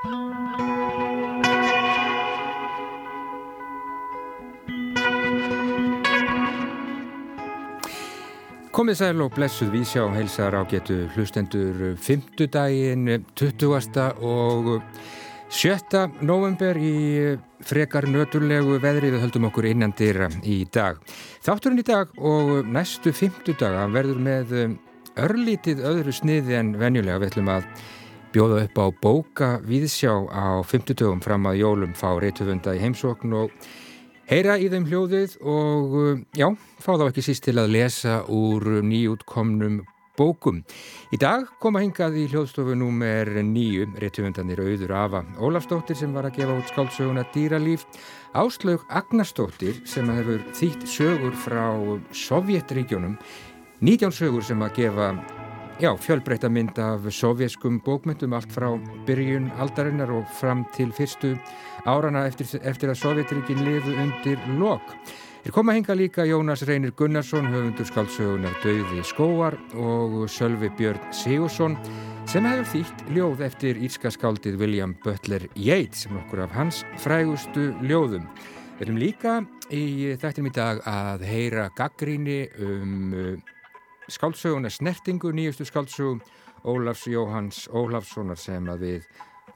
[0.00, 0.16] Komið
[8.96, 12.48] sæl og blessuð vísjá heilsar á getu hlustendur 5.
[12.48, 14.24] daginn 20.
[14.24, 14.80] og
[15.52, 16.08] 7.
[16.24, 20.96] november í frekar nöturlegu veðri við höldum okkur innan dýra í dag.
[21.44, 23.52] Þátturinn í dag og næstu 5.
[23.52, 24.56] daga verður með
[25.20, 27.68] örlítið öðru sniði en venjulega við ætlum að
[28.34, 30.94] bjóða upp á bóka viðsjá á 5.
[30.94, 33.54] dögum fram að jólum fá reytufunda í heimsókn og
[34.30, 36.46] heyra í þeim hljóðið og uh, já,
[36.78, 39.80] fá þá ekki síst til að lesa úr nýjútkomnum
[40.20, 40.60] bókum.
[41.14, 46.40] Í dag koma hingað í hljóðstofu númer nýju, réttumundanir auður Afa Ólafsdóttir sem var að
[46.40, 47.86] gefa út skáldsöguna Dýralíf,
[48.36, 51.64] Áslaug Agnarsdóttir sem hefur þýtt sögur frá
[52.14, 53.16] Sovjetríkjónum,
[53.80, 55.14] 19 sögur sem að gefa
[55.80, 58.66] Já, fjölbreytta mynd af sovjeskum bókmyndum allt frá
[59.06, 61.30] byrjun aldarinnar og fram til fyrstu
[61.88, 64.84] árana eftir, eftir að Sovjetrikin liðu undir lok.
[65.40, 71.78] Er koma hinga líka Jónas Reynir Gunnarsson, höfundur skáldsögunar Dauði Skóar og Sölvi Björn Sigursson
[72.28, 77.70] sem hefur þýtt ljóð eftir írska skáldið William Butler Yeats sem okkur af hans frægustu
[77.80, 78.28] ljóðum.
[78.76, 79.38] Við erum líka
[79.72, 83.40] í þættinum í dag að heyra gaggríni um
[84.10, 86.20] skáldsöguna Snertingu, nýjustu skáldsögum
[86.64, 89.06] Ólafs Jóhanns Ólafssonar sem að við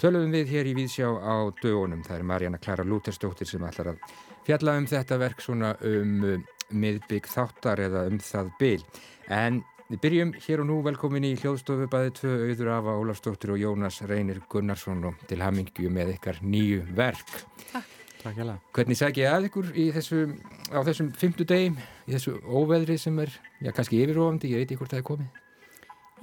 [0.00, 2.04] töluðum við hér í Víðsjá á dögunum.
[2.06, 4.14] Það er Marjana Klara Lútersdóttir sem ætlar að
[4.46, 6.14] fjalla um þetta verk svona um
[6.74, 8.78] miðbygg þáttar eða um það byl.
[9.28, 13.60] En við byrjum hér og nú velkomin í hljóðstofu bæði tvö auður afa Ólafsdóttir og
[13.60, 17.36] Jónas Reynir Gunnarsson og til hamingju með ykkar nýju verk.
[17.72, 18.03] Takk.
[18.24, 18.60] Takk hjá það.
[18.72, 20.18] Hvernig sæk ég að ykkur þessu,
[20.72, 21.74] á þessum fymtu degim,
[22.08, 25.40] í þessu óveðri sem er, já kannski yfirofandi, ég veit ekki hvort það er komið.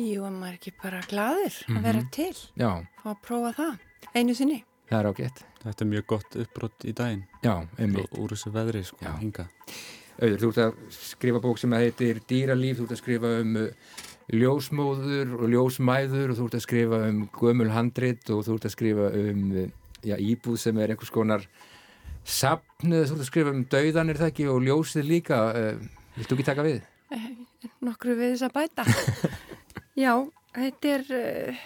[0.01, 1.77] Jú, en maður er ekki bara gladur mm -hmm.
[1.77, 2.71] að vera til já.
[3.03, 3.73] og að prófa það
[4.15, 4.63] einu sinni.
[4.89, 5.43] Það er ágætt.
[5.61, 7.23] Þetta er mjög gott uppbrott í daginn.
[7.43, 8.17] Já, einmitt.
[8.17, 9.13] Úr þessu veðri, sko, já.
[9.19, 9.45] hinga.
[10.21, 13.69] Auður, þú ert að skrifa bók sem heitir Dýralíf, þú ert að skrifa um uh,
[14.33, 18.75] ljósmóður og ljósmæður og þú ert að skrifa um gömul handrit og þú ert að
[18.75, 19.69] skrifa um uh,
[20.01, 21.45] já, íbúð sem er einhvers konar
[22.27, 25.81] Sapnuð, þú ert að skrifa um dauðan er það ekki og ljósið líka uh,
[26.17, 26.81] Viltu ekki taka við?
[27.81, 28.85] Nokkru við þess að bæta
[30.03, 30.13] Já,
[30.55, 31.63] þetta er uh,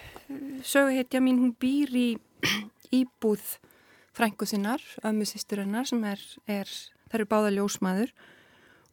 [0.65, 2.07] söguhetja mín, hún býr í
[3.01, 3.43] íbúð
[4.15, 6.69] frængu sinnar, ömmu sýstur hennar sem er, er
[7.09, 8.13] það eru báða ljósmaður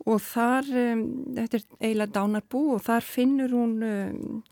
[0.02, 1.02] og þar um,
[1.36, 4.42] þetta er eiginlega dánarbú og þar finnur hún um,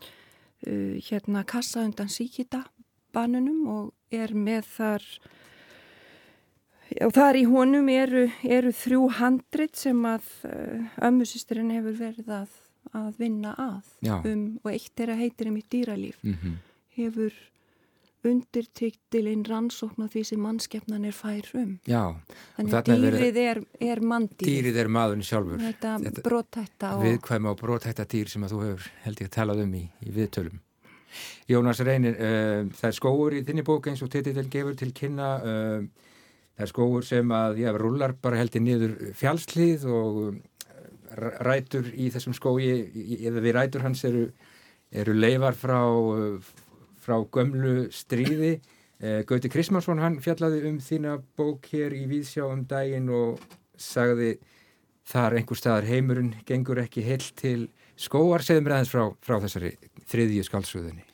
[0.67, 2.63] uh, hérna kassa undan síkita
[3.11, 5.07] banunum og er með þar
[7.05, 12.57] og þar í honum eru, eru þrjú handrit sem að uh, ömmusýsturinn hefur verið að,
[12.97, 16.19] að vinna að um, og eitt er að heitir um í dýralíf.
[16.25, 16.59] Mm -hmm.
[16.97, 17.33] hefur
[18.21, 21.71] undirtyktilinn rannsókn á því sem mannskeppnan er fær um.
[21.89, 22.13] Já,
[22.57, 25.61] þannig að dýrið er, er mandýr Dýrið er maðurinn sjálfur.
[25.61, 27.05] Þetta, Þetta brótætta og...
[27.07, 30.13] Viðkvæma og brótætta dýr sem að þú hefur held ég að talað um í, í
[30.13, 30.61] viðtölum.
[31.49, 35.31] Jónas Reynir, uh, það er skóur í þinni bók eins og titill gefur til kynna
[35.41, 35.81] uh,
[36.61, 40.17] Það er skóur sem að, já, rullar bara heldur niður fjálslið og
[41.41, 42.67] rætur í þessum skói,
[43.17, 44.27] eða við rætur hans eru,
[44.93, 45.79] eru leifar frá,
[47.01, 48.59] frá gömlu stríði.
[49.25, 53.41] Gauti Krismansson, hann fjallaði um þína bók hér í Víðsjá um daginn og
[53.73, 54.35] sagði
[55.09, 58.45] þar einhver staðar heimurinn gengur ekki heil til skóar.
[58.45, 59.73] Segðum við aðeins frá, frá þessari
[60.13, 61.07] þriðju skálsöðunni.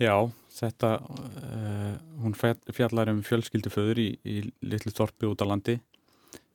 [0.00, 0.16] Já,
[0.56, 5.78] þetta, uh, hún fjallar um fjölskylduföður í, í litlu þorpi út á landi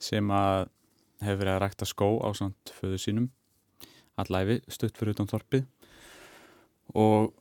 [0.02, 0.70] sem að
[1.22, 3.30] hefur verið að rækta skó á samt föður sínum
[4.22, 5.68] allæfi stutt fyrir utan þorpið
[6.98, 7.32] og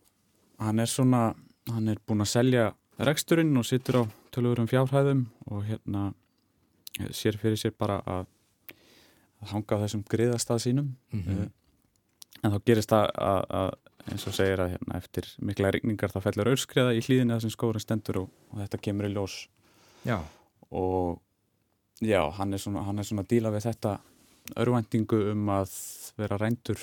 [0.60, 1.31] hann er svona,
[1.71, 2.66] hann er búin að selja
[3.00, 6.10] reksturinn og sittur á tölvurum fjárhæðum og hérna
[7.16, 8.27] sér fyrir sér bara að,
[9.41, 11.50] að hanga á þessum griðastað sínum mm -hmm.
[12.42, 13.71] en þá gerist það að, að
[14.09, 17.84] eins og segir að hérna, eftir mikla regningar þá fellur auðskriða í hlýðinu þessum skórin
[17.84, 19.41] stendur og, og þetta kemur í ljós.
[20.07, 20.16] Já.
[20.71, 21.21] og
[22.01, 23.98] já, hann er svona, hann er svona að díla við þetta
[24.60, 25.75] örvendingu um að
[26.16, 26.80] vera reyndur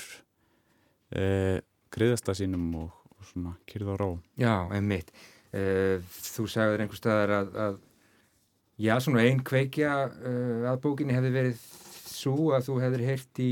[1.18, 1.57] eh,
[1.94, 4.09] griðasta sínum og, og svona kyrða og ró.
[4.39, 5.09] Já, einmitt.
[5.56, 6.03] Eh,
[6.36, 7.80] Þú sagður einhver staðar að, að
[8.86, 11.68] já, svona einn kveikja eh, að bókinni hefði verið
[12.07, 13.51] svo að þú hefðir heyrt í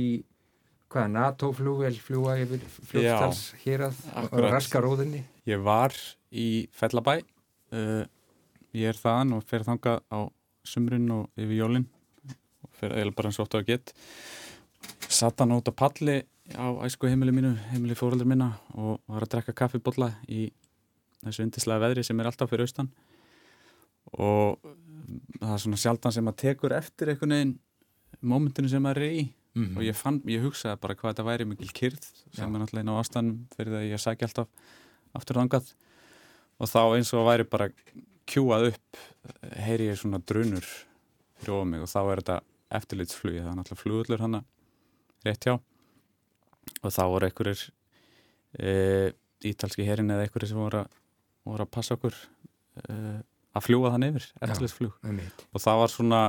[0.95, 5.93] hvaða NATO-flúvel fljúa yfir fljóttals hér að raska róðinni Ég var
[6.31, 8.05] í Fellabæ uh,
[8.75, 10.19] ég er þaðan og fer þanga á
[10.65, 11.89] sumrun og yfir jólinn
[12.65, 13.93] og fer eiginlega bara eins og óttu að gett
[15.09, 19.31] satt hann út á palli á æsku heimili mínu, heimili fóröldur minna og var að
[19.35, 20.49] drekka kaffibotla í
[21.25, 22.91] þessu undislega veðri sem er alltaf fyrir austan.
[24.21, 24.59] Og
[25.39, 27.55] það er svona sjaldan sem maður tekur eftir einhvern veginn
[28.21, 29.25] mómentinu sem maður er í
[29.55, 29.77] mm -hmm.
[29.77, 32.93] og ég, fann, ég hugsaði bara hvað þetta væri mikil kyrð sem er náttúrulega inn
[32.93, 34.47] á ástæðanum fyrir það að ég sækja alltaf
[35.15, 35.73] aftur þangað.
[36.59, 37.69] Og þá eins og væri bara
[38.25, 38.97] kjúað upp
[39.65, 40.65] heyri ég svona drunur
[41.39, 42.41] fyrir ofað mig og þá er þetta
[42.75, 44.43] eftirlitsflugi, það er náttúrulega flugullur hana
[45.25, 45.55] rétt hjá.
[46.81, 47.61] Og þá voru einhverjir
[48.59, 49.13] e,
[49.45, 50.99] ítalski herin eða einhverjir sem voru að,
[51.45, 52.15] voru að passa okkur
[52.83, 52.95] e,
[53.55, 54.95] að fljúa þann yfir, eftirlitsflug.
[55.53, 56.21] og það var svona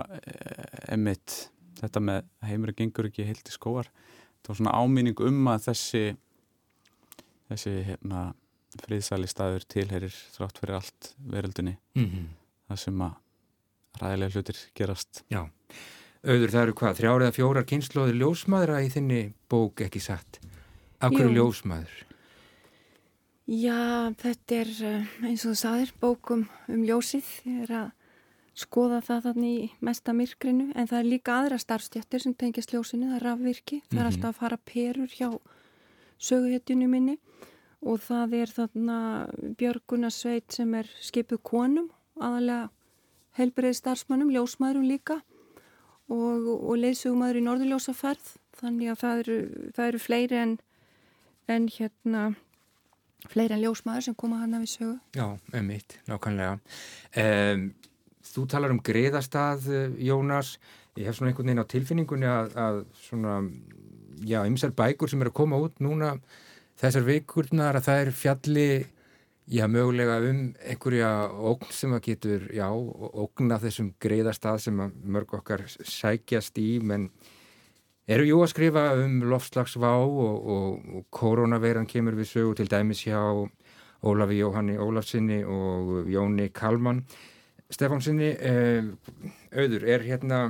[0.92, 1.50] emitt
[1.80, 3.90] þetta með heimur gengur ekki heilt í skóar
[4.42, 6.04] það var svona áminning um að þessi
[7.50, 8.24] þessi hérna
[8.82, 12.26] friðsæli staður tilherir þrátt fyrir allt veröldunni mm -hmm.
[12.68, 13.14] það sem að
[14.00, 15.22] ræðilega hlutir gerast.
[15.32, 15.46] Já,
[16.26, 20.40] auður það eru hvað þrjárið að fjórar kynnslóðir ljósmaðra í þinni bók ekki satt?
[21.00, 21.94] Af hverju ljósmaður?
[23.46, 27.28] Já, þetta er eh, eins og þú saðir bókum um ljósið.
[27.46, 27.90] Ég er að
[28.56, 33.10] skoða það þannig í mesta myrkrinu en það er líka aðra starfstjættir sem tengist ljósinu,
[33.10, 34.12] það er rafvirki, það er -hmm.
[34.12, 35.28] alltaf að fara perur hjá
[36.18, 37.18] söguhetjunum minni
[37.82, 38.98] og það er þarna
[39.60, 42.70] Björgunarsveit sem er skipuð konum, aðalega
[43.36, 45.20] helbriði starfsmannum, ljósmaðurum líka
[46.08, 49.38] og, og leysugumæður í norðurljósaferð þannig að það eru,
[49.76, 50.58] það eru fleiri en,
[51.52, 52.22] en hérna
[53.28, 54.96] fleiri en ljósmaður sem koma af í sögu.
[55.16, 56.58] Já, emitt, nákvæmlega.
[57.16, 57.68] Um,
[58.34, 60.56] Þú talar um greiðastað, eh, Jónas.
[60.96, 63.38] Ég hef svona einhvern veginn á tilfinningunni að, að svona,
[64.24, 66.16] já, ymsar bækur sem er að koma út núna
[66.80, 68.68] þessar vikurnar að það er fjalli,
[69.48, 75.64] já, mögulega um einhverja ógn sem að getur, já, ógna þessum greiðastað sem mörg okkar
[75.68, 77.10] sækjast í, menn
[78.06, 83.04] eru jú að skrifa um lofslagsvá og, og, og koronaveiran kemur við sögu til dæmis
[83.06, 83.20] hjá
[84.06, 87.00] Ólafi Jóhanni Ólafsinni og Jóni Kalmann.
[87.70, 88.84] Stefánsinni eh,
[89.56, 90.40] auður, er hérna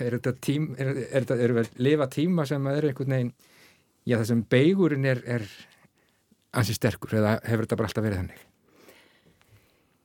[0.00, 3.32] er þetta tím er, er þetta, er þetta lifa tíma sem er einhvern veginn
[4.08, 5.44] já það sem beigurinn er, er
[6.56, 8.46] ansi sterkur eða hefur þetta bara alltaf verið þannig?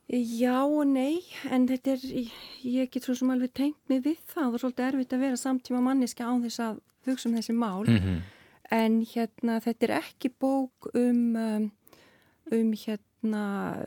[0.06, 2.04] Já og nei en þetta er,
[2.62, 5.42] ég get svo sem alveg tengt mig við það, það er svolítið erfitt að vera
[5.42, 8.20] samtíma manniska á þess að hugsa um þessi mál mm -hmm.
[8.78, 11.72] en hérna þetta er ekki bók um um,
[12.52, 13.86] um hérna hérna,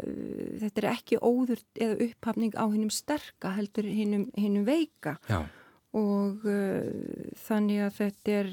[0.60, 5.46] þetta er ekki óður eða upphafning á hinnum sterka heldur hinnum veika Já.
[5.94, 6.82] og uh,
[7.46, 8.50] þannig að þetta er,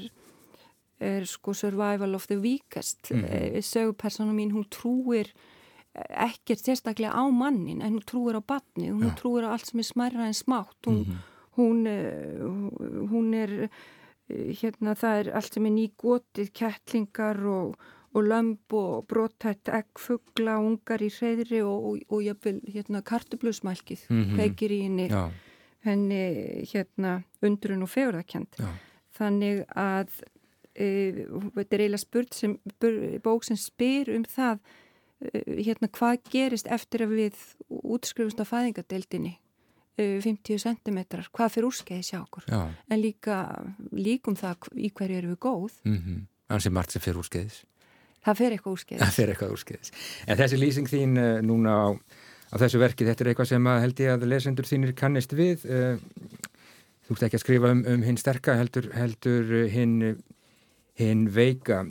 [1.00, 3.60] er sko survival of the weakest mm -hmm.
[3.62, 5.32] sögupersona mín, hún trúir
[5.94, 9.16] ekkert sérstaklega á mannin en hún trúir á batni, hún Já.
[9.16, 11.18] trúir á allt sem er smerra en smátt hún, mm -hmm.
[11.56, 13.70] hún, hún er
[14.28, 17.76] hérna það er allt sem er nýgótið, kettlingar og
[18.16, 24.22] og lömp og brotætt eggfugla, ungar í hreyðri og, og, og jafnvel hérna kartublusmælkið mm
[24.22, 24.36] -hmm.
[24.36, 25.08] peikir í henni,
[25.84, 26.22] henni
[26.72, 28.56] hérna undrun og fegurðakend.
[29.18, 30.08] Þannig að
[30.74, 30.86] e,
[31.54, 32.58] þetta er eiginlega spurt sem
[33.24, 34.58] bók sem spyr um það
[35.20, 37.34] e, hérna hvað gerist eftir að við
[37.68, 39.38] útskrifumst á fæðingadeildinni
[39.96, 40.98] 50 e, cm,
[41.32, 42.68] hvað fyrir úrskeiði sjá okkur Já.
[42.90, 46.26] en líka líkum það í hverju eru við góð mm -hmm.
[46.46, 47.64] Þannig sem margt sem fyrir úrskeiðis
[48.26, 49.02] Það fer eitthvað úrskeiðis.
[49.02, 49.92] Það fer eitthvað úrskeiðis.
[50.26, 51.86] En þessi lýsing þín uh, núna á,
[52.50, 55.66] á þessu verki, þetta er eitthvað sem að held ég að lesendur þínir kannist við.
[55.70, 56.40] Uh,
[57.06, 60.16] þú ert ekki að skrifa um, um hinn sterka, heldur, heldur uh, hinn,
[60.98, 61.84] hinn veika.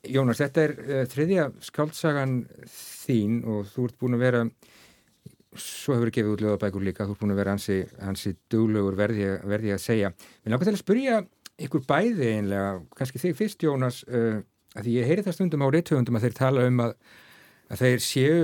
[0.00, 2.38] Jónas, þetta er þriðja skáltsagan
[2.72, 4.38] þín og þú ert búin að vera,
[5.60, 9.28] svo hefur gefið út lögabækur líka, þú ert búin að vera hansi, hansi duglögur verði,
[9.44, 10.12] verði að segja.
[10.40, 11.20] Við náttúrulega til að spyrja
[11.66, 14.00] ykkur bæði einlega, kannski þig fyrst Jónas,
[14.78, 16.92] því ég heyri það stundum á reythöfundum að þeir tala um að,
[17.70, 18.36] að þeir séu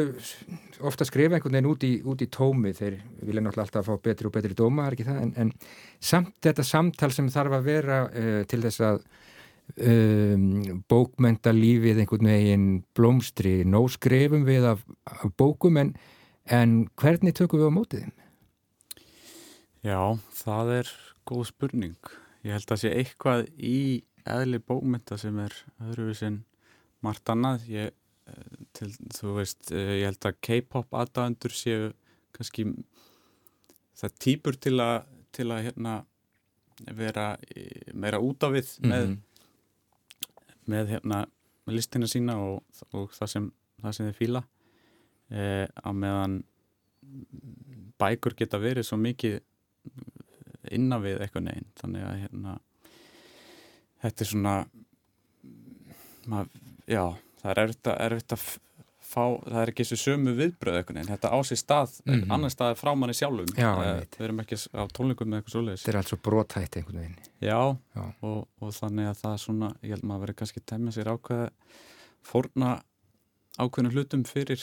[0.90, 2.72] ofta skrifa einhvern veginn út í, út í tómi.
[2.76, 5.54] Þeir vilja náttúrulega alltaf fá betri og betri dóma en, en
[6.02, 9.00] samt þetta samtal sem þarf að vera uh, til þess að
[9.86, 13.60] um, bókmenta lífið einhvern veginn blómstri.
[13.66, 15.94] Nóg skrifum við af, af bókum en,
[16.50, 18.14] en hvernig tökum við á mótið þeim?
[19.86, 20.00] Já,
[20.34, 20.92] það er
[21.28, 22.14] góð spurning.
[22.46, 23.78] Ég held að sé eitthvað í
[24.30, 26.40] eðli bókmynda sem er öðruvísin
[27.04, 27.66] margt annað.
[27.70, 27.92] Ég,
[28.26, 31.92] eh, til, þú veist, eh, ég held að K-pop aðdæðandur séu
[32.36, 32.66] kannski
[33.96, 35.06] það týpur til að
[35.36, 35.94] til að hérna
[36.96, 37.30] vera
[37.96, 39.20] meira út af við með, mm -hmm.
[40.66, 41.26] með hérna
[41.66, 43.52] listina sína og, og það sem
[43.82, 44.42] það sem þið fíla.
[45.30, 46.44] E, á meðan
[47.98, 49.40] bækur geta verið svo mikið
[50.70, 52.58] innan við eitthvað neginn þannig að hérna
[54.06, 54.54] þetta er svona
[56.30, 56.54] mað,
[56.90, 57.02] já,
[57.42, 58.46] það er erfitt að, erfitt að
[59.06, 62.34] fá, það er ekki þessu sömu viðbröð eitthvað, þetta á sér stað mm -hmm.
[62.36, 63.52] annar stað frá manni sjálfum.
[63.54, 65.84] Já, uh, við erum ekki á tónleikum með eitthvað svoleiðis.
[65.84, 67.16] Þetta er alls brotætt einhvern veginn.
[67.40, 67.60] Já,
[67.96, 68.02] Já.
[68.26, 71.12] Og, og þannig að það er svona ég held maður að vera kannski temja sér
[71.12, 71.48] ákveða
[72.26, 72.74] fórna
[73.56, 74.62] ákveðinu hlutum fyrir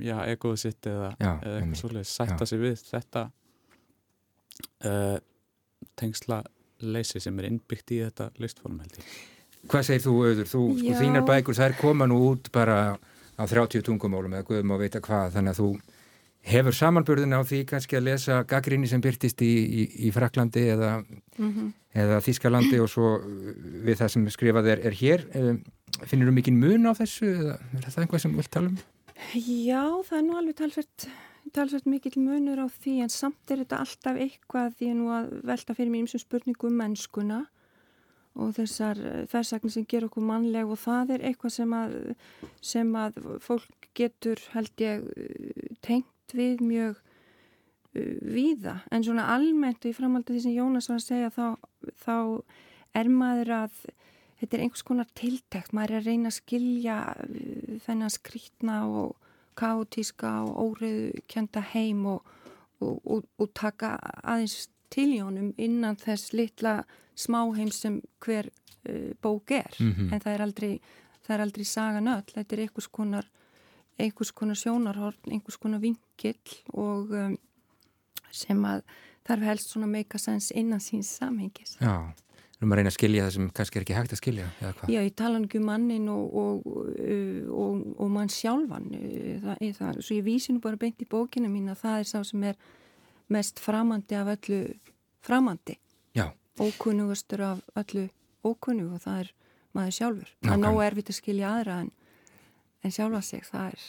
[0.00, 3.30] já, egoðu sitt eða, eða eitthvað svoleiðis, sætta sig við þetta
[4.84, 5.18] uh,
[5.96, 6.42] tengsla
[6.80, 9.16] leysi sem er innbyggt í þetta listform held ég
[9.66, 10.46] Hvað segir þú auður?
[10.46, 12.76] Þú, sko, þínar bækur, það er koma nú út bara
[13.36, 15.70] á 30 tungumálum eða guðum að veita hvað þannig að þú
[16.46, 20.92] hefur samanbörðin á því kannski að lesa gaggrinni sem byrtist í, í, í Fraklandi eða,
[21.02, 21.72] mm -hmm.
[22.04, 23.16] eða Þískalandi og svo
[23.82, 25.26] við það sem skrifað er, er hér
[26.06, 28.78] finnir þú mikinn mun á þessu eða er það einhvað sem þú vilt tala um?
[29.34, 31.08] Já, það er nú alveg talsvert
[31.54, 35.28] talsvert mikill munur á því en samt er þetta alltaf eitthvað því að nú að
[35.46, 37.40] velta fyrir mér eins og spurningum um mennskuna
[38.36, 39.00] og þessar
[39.32, 41.96] þessagnir sem ger okkur mannleg og það er eitthvað sem að,
[42.60, 45.04] sem að fólk getur held ég
[45.84, 48.80] tengt við mjög uh, víða.
[48.92, 51.46] En svona almennt í framhaldi því sem Jónas var að segja þá,
[52.04, 52.16] þá
[53.00, 53.78] er maður að
[54.40, 59.14] þetta er einhvers konar tiltækt, maður er að reyna að skilja uh, þennan skrítna og
[59.56, 62.22] kátíska og óriðu kjönda heim og,
[62.80, 66.82] og, og, og taka aðeins til í honum innan þess litla
[67.16, 68.50] smáheim sem hver
[68.88, 69.72] uh, bók er.
[69.80, 70.12] Mm -hmm.
[70.12, 70.80] en það er aldrei
[71.26, 73.26] það er aldrei sagan öll, þetta er einhvers konar
[73.98, 77.36] einhvers konar sjónarhorn einhvers konar vinkill og um,
[78.30, 78.82] sem að
[79.26, 81.76] þarf helst svona meika sens innan síns samhengis.
[81.80, 82.12] Já,
[82.60, 84.46] erum að reyna að skilja það sem kannski er ekki hægt að skilja
[84.88, 86.68] Já, ég tala um mannin og, og,
[87.52, 88.90] og, og mann sjálfan.
[89.44, 92.18] Það, það, svo ég vísi nú bara beint í bókinu mín að það er sá
[92.24, 92.60] sem er
[93.32, 94.62] mest framandi af öllu
[95.26, 95.76] framandi.
[96.56, 98.06] Ókunnugustur af öllu
[98.46, 99.32] ókunnug og það er
[99.76, 100.30] maður sjálfur.
[100.40, 101.90] Það er nógu erfitt að skilja aðra en,
[102.80, 103.82] en sjálfa sig, það er,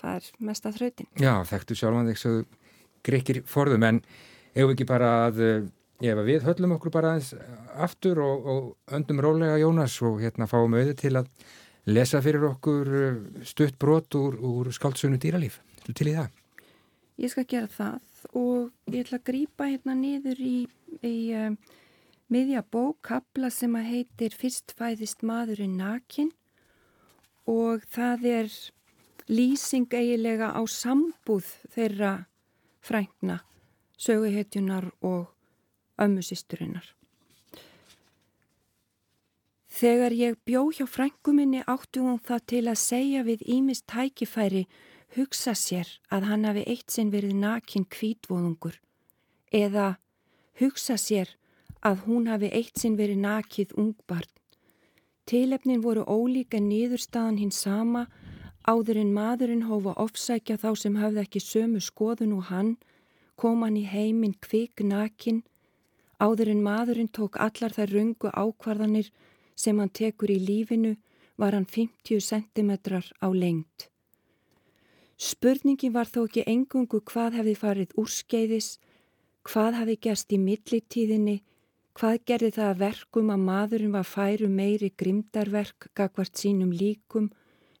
[0.00, 1.10] það er mest að þrautin.
[1.20, 2.32] Já, þekktu sjálfan þig svo
[3.04, 4.00] greikir forðum en
[4.56, 5.42] hefur ekki bara að,
[6.02, 7.32] ég hef að við höllum okkur bara aðeins
[7.82, 11.30] aftur og, og öndum rólega Jónas og hérna fáum auðvitað til að
[11.88, 15.60] lesa fyrir okkur uh, stutt brot úr, úr skáldsögnu dýralíf.
[15.88, 16.32] Til í það?
[17.18, 20.56] Ég skal gera það og ég ætla að grýpa hérna niður í,
[21.02, 21.56] í um,
[22.28, 26.30] miðja bók kapla sem að heitir Fyrst fæðist maðurinn nakin
[27.48, 28.52] og það er
[29.32, 32.12] lýsing eigilega á sambúð þeirra
[32.84, 33.40] frængna,
[33.98, 35.32] söguhetjunar og
[35.98, 36.94] ömmusisturinnar.
[39.78, 44.64] Þegar ég bjó hjá frænguminni áttu hún það til að segja við Ímis tækifæri
[45.14, 48.80] hugsa sér að hann hafi eitt sinn verið nakin kvítvóðungur
[49.54, 49.96] eða
[50.58, 51.30] hugsa sér
[51.86, 54.32] að hún hafi eitt sinn verið nakið ungbarn.
[55.28, 58.06] Tilefnin voru ólík en niðurstaðan hinn sama
[58.68, 62.74] áður en maðurinn hófa ofsækja þá sem hafði ekki sömu skoðun og hann,
[63.36, 65.44] kom hann í heiminn kvik nakin,
[66.18, 69.10] áður en maðurinn tók allar þær rungu ákvarðanir
[69.54, 70.96] sem hann tekur í lífinu
[71.38, 72.72] var hann 50 cm
[73.22, 73.88] á lengt.
[75.18, 78.78] Spurningi var þó ekki engungu hvað hefði farið úrskeiðis,
[79.42, 81.40] hvað hefði gerst í millitíðinni
[81.98, 87.24] Hvað gerði það að verkum að maðurinn var færu meiri grimdarverk gagvart sínum líkum,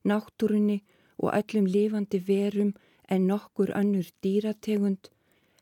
[0.02, 0.80] náttúrunni
[1.22, 2.72] og öllum lifandi verum
[3.06, 5.12] en nokkur önnur dýrategund,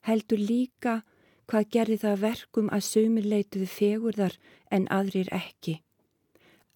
[0.08, 1.02] heldur líka
[1.46, 4.38] hvað gerði það að verkum að sömur leituðu fegurðar
[4.70, 5.80] en aðrir ekki.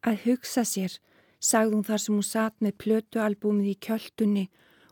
[0.07, 0.99] Að hugsa sér,
[1.41, 4.45] sagði hún þar sem hún satt með plötualbúmið í kjöldunni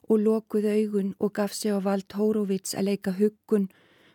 [0.09, 3.69] og lokuð augun og gaf sig á vald Hórovits að leika huggun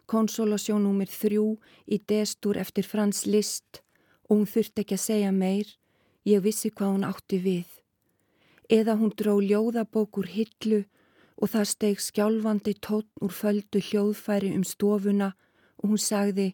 [0.10, 1.46] konsolasjón númir þrjú
[1.88, 3.82] í destur eftir Frans Liszt
[4.28, 5.70] og hún þurfti ekki að segja meir,
[6.26, 7.70] ég vissi hvað hún átti við.
[8.70, 10.84] Eða hún dró ljóðabók úr hillu
[11.38, 15.34] og það steg skjálfandi tótt úr földu hljóðfæri um stofuna
[15.84, 16.54] hún sagði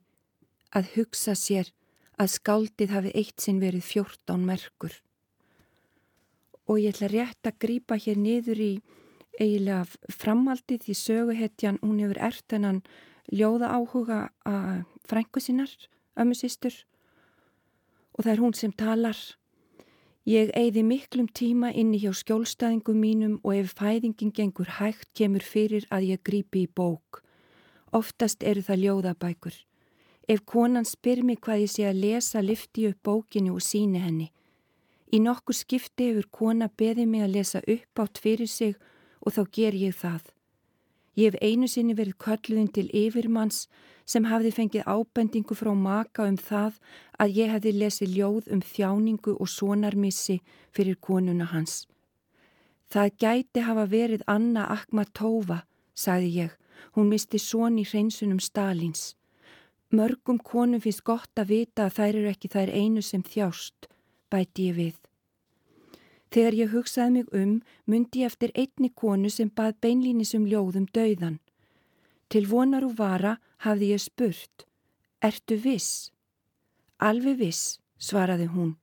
[0.76, 1.72] að hugsa sér
[2.20, 4.94] að skáldið hafi eitt sinn verið fjórtán merkur.
[6.70, 8.74] Og ég ætla rétt að grýpa hér niður í
[9.40, 12.82] eiginlega framaldið því söguhetjan, hún hefur ertenan
[13.32, 15.72] ljóða áhuga að frængu sínar,
[16.20, 16.76] ömmu sístur
[18.20, 19.20] og það er hún sem talar.
[20.28, 25.88] Ég eigði miklum tíma inni hjá skjólstæðingum mínum og ef fæðingin gengur hægt kemur fyrir
[25.90, 27.24] að ég grípi í bók.
[27.92, 29.56] Oftast eru það ljóðabækur.
[30.30, 34.28] Ef konan spyr mig hvað ég sé að lesa lyfti upp bókinu og síni henni.
[35.10, 38.76] Í nokkur skipti hefur kona beðið mig að lesa upp átt fyrir sig
[39.26, 40.22] og þá ger ég það.
[41.18, 43.66] Ég hef einu sinni verið kölluðin til yfirmanns
[44.06, 46.78] sem hafði fengið ábendingu frá maka um það
[47.20, 50.40] að ég hefði lesið ljóð um þjáningu og sonarmissi
[50.72, 51.88] fyrir konuna hans.
[52.90, 56.59] Það gæti hafa verið Anna Akhmatova, sagði ég.
[56.96, 59.16] Hún misti són í hreinsunum Stalins.
[59.90, 63.88] Mörgum konum finnst gott að vita að þær eru ekki þær einu sem þjást,
[64.30, 64.98] bæti ég við.
[66.30, 67.56] Þegar ég hugsaði mig um,
[67.90, 71.40] myndi ég eftir einni konu sem bað beinlínisum ljóðum dauðan.
[72.30, 74.68] Til vonar og vara hafði ég spurt,
[75.26, 76.12] ertu viss?
[77.02, 78.76] Alveg viss, svaraði hún.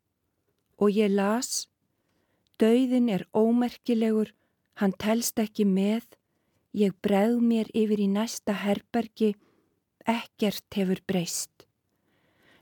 [0.83, 1.69] Og ég las,
[2.59, 4.33] dauðin er ómerkilegur,
[4.83, 6.03] hann telst ekki með,
[6.77, 9.33] ég breð mér yfir í næsta herbergi,
[10.05, 11.65] ekkert hefur breyst.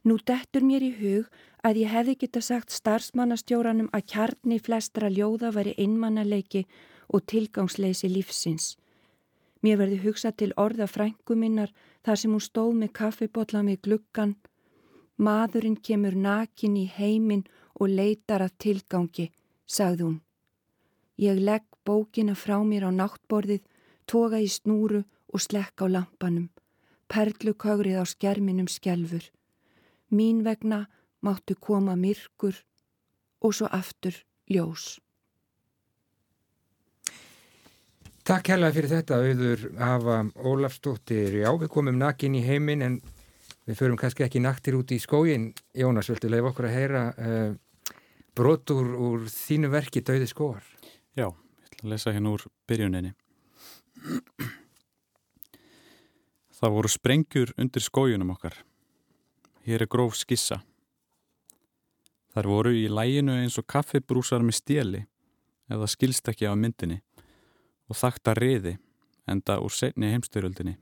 [0.04, 1.28] Nú dettur mér í hug
[1.64, 6.66] að ég hefði geta sagt starfsmannastjóranum að kjarni flestra ljóða veri einmannaleiki
[7.08, 8.74] og tilgangsleysi lífsins.
[9.64, 11.72] Mér verði hugsað til orða frængu minnar
[12.04, 14.34] þar sem hún stóð með kaffibotla með gluggan.
[15.16, 17.46] Maðurinn kemur nakin í heiminn
[17.80, 19.30] og leitar að tilgangi,
[19.64, 20.18] sagði hún.
[21.16, 23.62] Ég legg bókina frá mér á náttborðið,
[24.06, 26.50] toga í snúru og slekk á lampanum.
[27.10, 29.24] Perlukögrið á skerminum skjelfur.
[30.10, 30.86] Mín vegna
[31.24, 32.56] máttu koma myrkur
[33.44, 34.16] og svo aftur
[34.48, 34.98] ljós.
[38.24, 41.42] Takk hella fyrir þetta auður Ava Ólafstóttir.
[41.42, 42.94] Já, við komum nakin í heiminn en
[43.68, 45.50] við förum kannski ekki naktir út í skógin.
[45.76, 47.50] Jónas, viltu leiða okkur að heyra uh,
[48.36, 50.64] brotur úr þínu verki Dauði skóar?
[51.12, 53.12] Já, ég ætla að lesa hérna úr byrjuninni.
[56.54, 58.54] Það voru sprengjur undir skójunum okkar.
[59.64, 60.60] Hér er gróf skissa.
[62.34, 65.02] Þar voru í læginu eins og kaffibrúsar með stjeli
[65.72, 67.00] eða skilst ekki á myndinni
[67.88, 68.76] og þakta riði
[69.30, 70.76] enda úr setni heimstyröldinni.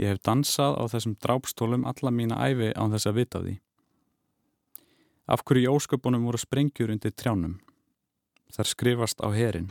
[0.00, 3.58] Ég hef dansað á þessum drápstólum alla mína æfi án þess að vita því.
[5.28, 7.60] Af hverju í ósköpunum voru sprengjur undir trjánum?
[8.52, 9.70] Þar skrifast á herin.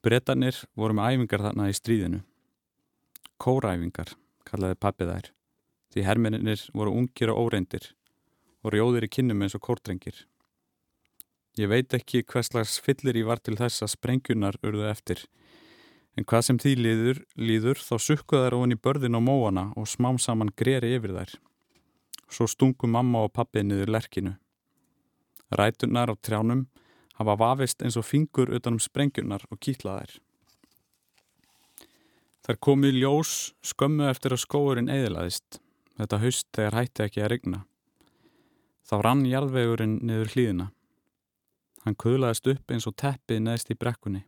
[0.00, 2.22] Bretarnir voru með æfingar þarna í stríðinu.
[3.40, 4.14] Kóræfingar,
[4.48, 5.26] kallaði pappið þær,
[5.92, 7.90] því hermeninnir voru ungir og óreindir
[8.64, 10.24] og rjóðir í kinnum eins og kórtrengir.
[11.60, 15.24] Ég veit ekki hvers slags fyllir ég var til þess að sprengjunar urðu eftir,
[16.16, 19.88] en hvað sem því líður, líður þá sukkuð þær ofin í börðin á móana og
[19.88, 21.34] smám saman greri yfir þær.
[22.30, 24.38] Svo stungu mamma og pappi niður lerkinu.
[25.52, 26.68] Rætunar á trjánum
[27.20, 30.16] hafa vafist eins og fingur utanum sprengjunar og kýtlaðær.
[32.40, 35.60] Þær komið ljós skömmu eftir að skóurinn eðilaðist,
[36.00, 37.60] þetta haust þegar hætti ekki að regna.
[38.88, 40.70] Þá rann jarðvegurinn niður hlýðina.
[41.84, 44.24] Hann kuðlaðist upp eins og teppið neðst í brekkunni.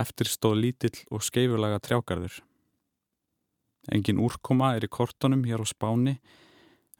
[0.00, 2.40] Eftir stóð lítill og skeifulaga trjágarður.
[3.92, 6.16] Engin úrkoma er í kortunum hér á spáni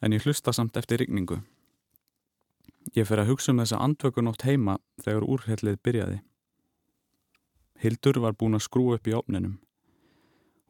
[0.01, 1.41] en ég hlusta samt eftir rigningu.
[2.97, 6.21] Ég fer að hugsa um þessa andvökunótt heima þegar úrhellið byrjaði.
[7.81, 9.59] Hildur var búin að skrú upp í opninum.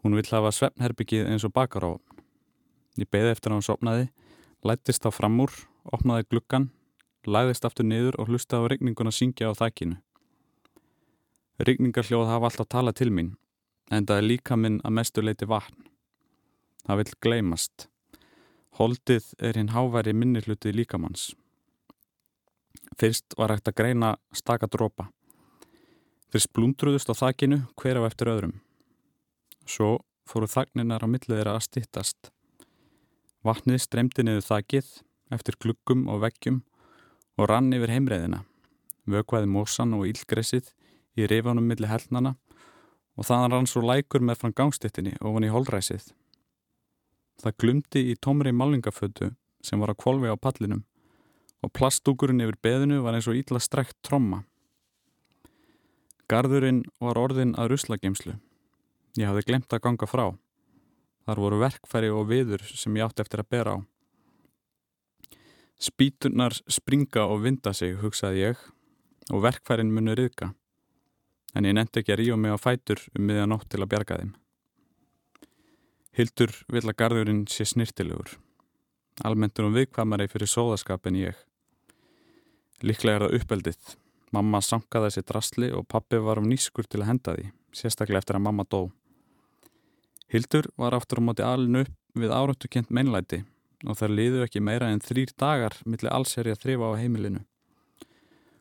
[0.03, 2.25] Hún vill hafa svefnherbyggið eins og bakar á opn.
[2.99, 4.09] Ég beði eftir að hann sopnaði
[4.67, 5.53] lættist þá fram úr,
[5.89, 6.71] opnaði gluggan,
[7.25, 9.97] læðist aftur niður og hlustaði á regninguna syngja á þakkinu.
[11.61, 13.35] Regningarhljóð hafa alltaf talað til mín,
[13.91, 15.89] en það er líka minn að mestu leiti vatn.
[16.87, 17.89] Það vil gleymast.
[18.81, 21.31] Holdið er hinn háværi minnirhlutið líkamanns.
[23.01, 25.07] Fyrst var hægt að greina staka drópa.
[26.29, 28.59] Fyrst blúndruðust á þakkinu hver á eftir öðrum.
[29.65, 32.29] Svo fóru þagninar á milliðra að stittast.
[33.41, 34.91] Vatnið stremdi niður þakið
[35.33, 36.61] eftir kluggum og veggjum
[37.41, 38.43] og rann yfir heimreiðina.
[39.09, 40.69] Vökvaði mósan og ílgressið
[41.17, 42.35] í rifanum millir hellnana
[43.17, 46.13] og þannig rann svo lækur með frá gangstittinni ofan í holræsið.
[47.41, 49.33] Það glumdi í tómri málingafötu
[49.65, 50.85] sem var að kvolvi á pallinum
[51.61, 54.45] og plastúkurinn yfir beðinu var eins og ítla strekt tromma.
[56.31, 58.37] Garðurinn var orðin að ruslagemslu.
[59.19, 60.27] Ég hafði glemt að ganga frá.
[61.27, 63.79] Þar voru verkfæri og viður sem ég átti eftir að bera á.
[65.81, 68.63] Spíturnar springa og vinda sig, hugsaði ég,
[69.33, 70.53] og verkfærin munur yðka.
[71.57, 74.21] En ég nefndi ekki að rífa mig á fætur um miðan nótt til að bjarga
[74.21, 74.33] þeim.
[76.15, 78.37] Hildur vil að garðurinn sé snirtilegur.
[79.27, 81.39] Almentur og viðkvamari fyrir sóðaskap en ég.
[82.81, 83.81] Líklega er það uppeldið.
[84.33, 88.39] Mamma sankaði þessi drasli og pappi var um nýskur til að henda því, sérstaklega eftir
[88.39, 88.89] að mamma dó.
[90.31, 93.43] Hildur var aftur á móti alin upp við áráttu kent meinlæti
[93.85, 97.43] og þar liðu ekki meira en þrýr dagar millir allserja þrifa á heimilinu.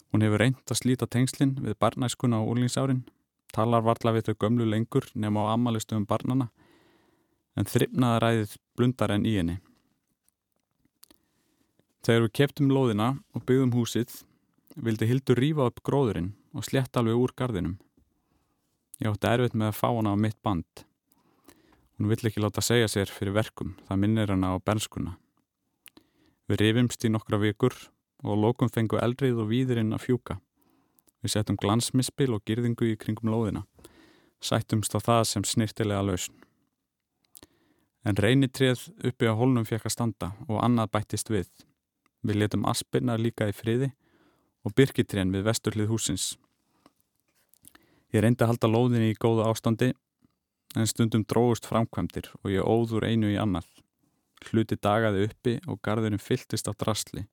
[0.10, 3.04] Hún hefur reynd að slíta tengslinn við barnæskuna á úrlingsárin,
[3.54, 6.50] talar varla við þau gömlu lengur nema á amalistu um barnana,
[7.56, 9.60] en þryfnaða ræðið blundar enn í henni.
[12.06, 14.22] Þegar við keftum lóðina og byggðum húsið,
[14.80, 17.76] vildi Hildur rýfa upp gróðurinn og slett alveg úr gardinum.
[19.04, 20.86] Ég átti erfitt með að fá hana á mitt band.
[22.00, 25.18] Hún vill ekki láta segja sér fyrir verkum, það minnir hana á bernskuna.
[26.48, 27.76] Við rifimst í nokkra vikur
[28.24, 30.40] og lókum fengu eldrið og víðirinn að fjúka.
[31.20, 33.66] Við settum glansmisspil og girðingu í kringum lóðina.
[34.40, 36.36] Sættumst á það sem snirtilega lausn.
[38.08, 41.50] En reynitrið uppi á hólnum fekk að standa og annað bættist við.
[42.26, 43.92] Við letum aspirna líka í friði
[44.68, 46.34] og byrkitrén við vesturlið húsins.
[48.14, 49.94] Ég reyndi að halda lóðinni í góða ástandi
[50.78, 53.68] en stundum dróðust framkvæmdir og ég óður einu í annað.
[54.50, 57.26] Hluti dagaði uppi og gardurinn fylltist á drastli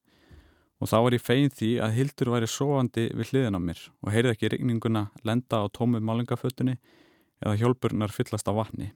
[0.77, 4.13] og þá var ég fegin því að Hildur væri sofandi við hliðin á mér og
[4.13, 6.77] heyrði ekki rigninguna lenda á tómu málingafötunni
[7.41, 8.91] eða hjálpurnar fyllast á vatni.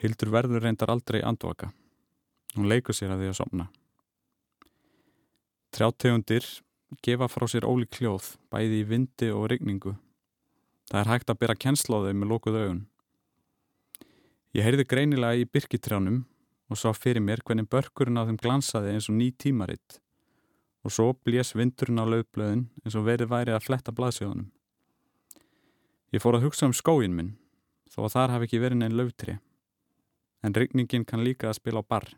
[0.00, 1.70] Hildur verður reyndar aldrei andvaka.
[2.56, 3.68] Hún leikur sér að því að somna.
[5.76, 6.40] Trjáttegundir
[7.04, 9.90] gefa frá sér ólík hljóð, bæði í vindi og rigningu.
[10.88, 12.78] Það er hægt að byrja kennsláðið með lókuð augun.
[14.56, 16.22] Ég heyrði greinilega í byrkitrjánum
[16.72, 20.00] og sá fyrir mér hvernig börkurinn á þeim glansaði eins og ný tímaritt
[20.80, 24.48] og svo blés vindurinn á löfblöðin eins og verið væri að fletta blaðsjóðunum.
[26.16, 27.34] Ég fór að hugsa um skóin minn
[27.92, 29.36] þó að þar hafi ekki verið neinn löftri
[30.40, 32.14] en rigningin kann líka að spila á barr.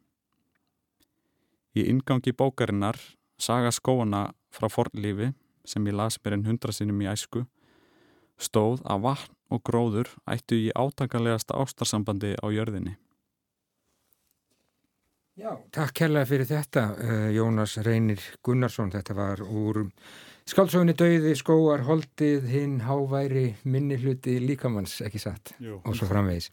[1.74, 5.32] Í ingangi bókarinnar saga skóana frá fornlífi
[5.64, 7.44] sem ég las mér en hundra sinnum í æsku
[8.38, 12.96] stóð að vatn og gróður ættu í átakalegasta ástarsambandi á jörðinni.
[15.38, 18.88] Já, takk kærlega fyrir þetta uh, Jónas Reynir Gunnarsson.
[18.90, 19.84] Þetta var úr
[20.48, 25.52] skálsóðinni Dauði skóar holdið hinn háværi minni hluti líkamanns ekki satt?
[25.62, 25.78] Jú.
[25.84, 26.50] og svo framvegis.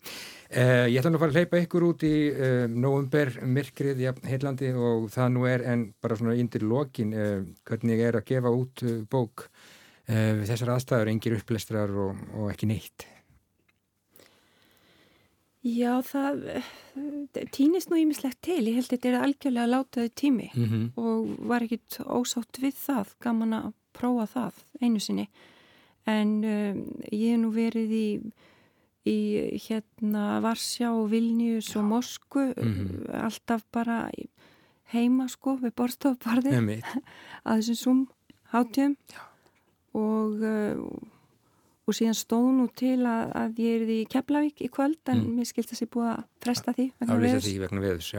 [0.52, 4.06] Uh, Ég ætla nú að fara að hleypa ykkur út í uh, eh, nóumber myrkrið
[4.06, 7.18] í heillandi og það nú er en bara svona índir lokin
[7.66, 9.50] hvernig er að gefa út bók
[10.06, 13.10] við þessar aðstæður, engir upplestrar og, og ekki neitt
[15.66, 16.44] Já, það
[17.56, 18.62] týnist nú ímislegt til.
[18.68, 20.84] Ég held að þetta er algjörlega látaði tími mm -hmm.
[20.96, 25.28] og var ekkit ósátt við það, gaman að prófa það einu sinni.
[26.06, 28.10] En um, ég hef nú verið í,
[29.06, 29.18] í
[29.68, 31.80] hérna Varsjá og Vilnius Já.
[31.80, 33.24] og Mosku, mm -hmm.
[33.24, 34.12] alltaf bara
[34.94, 36.84] heima sko við borstofbarðið
[37.46, 38.08] að þessum sum
[38.54, 38.98] hátjum
[39.94, 40.32] og...
[40.42, 41.15] Uh,
[41.86, 45.36] og síðan stóð nú til að, að ég er í Keflavík í kvöld en mm.
[45.38, 47.50] mér skilt að það sé búið að fresta því vegna veðus.
[47.66, 48.10] Vegna veðus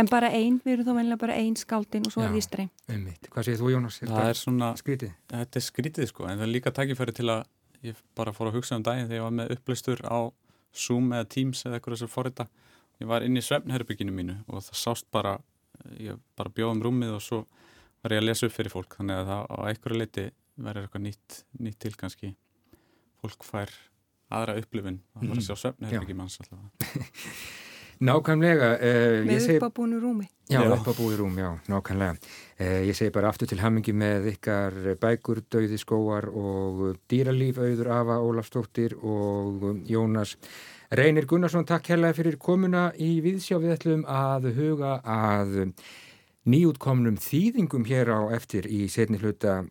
[0.00, 2.42] en bara einn, við erum þó meðlega bara einn skáldin og svo já, er því
[2.46, 2.70] streng
[3.28, 3.98] Hvað segir þú Jónas?
[4.00, 7.28] Er það er svona skrítið Þetta er skrítið sko, en það er líka takkifæri til
[7.34, 7.42] að
[7.84, 10.18] ég bara fór að hugsa um daginn þegar ég var með upplæstur á
[10.76, 12.48] Zoom eða Teams eða eitthvað sem fór þetta
[13.02, 15.36] ég var inn í svefnherbygginu mínu og það sást bara
[16.00, 17.42] ég bara bjóðum rúmið og svo
[18.02, 21.04] var ég að lesa upp fyrir fólk þannig að það á einhverju liti verður eitthvað
[21.04, 22.32] nýtt, nýtt til kannski
[23.26, 23.76] fólk fær
[24.32, 26.90] aðra upplifin það var að sjá söfn hefur ekki manns allavega.
[28.06, 30.26] Nákvæmlega uh, Með uppabúinu rúmi.
[30.52, 30.68] Já, já.
[30.74, 32.16] uppabúinu rúmi, já, nákvæmlega.
[32.60, 37.88] Uh, Ég segi bara aftur til hammingi með ykkar bækur, döiði skóar og dýralíf auður
[37.96, 40.36] Ava Ólafstóttir og Jónas
[40.92, 45.56] Reynir Gunnarsson, takk hérlega fyrir komuna í Viðsjá við ætlum að huga að
[46.46, 49.62] nýjútkomnum þýðingum hér á eftir í setni hluta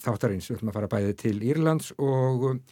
[0.00, 2.62] þáttarins, við ætlum að fara bæðið til Írlands og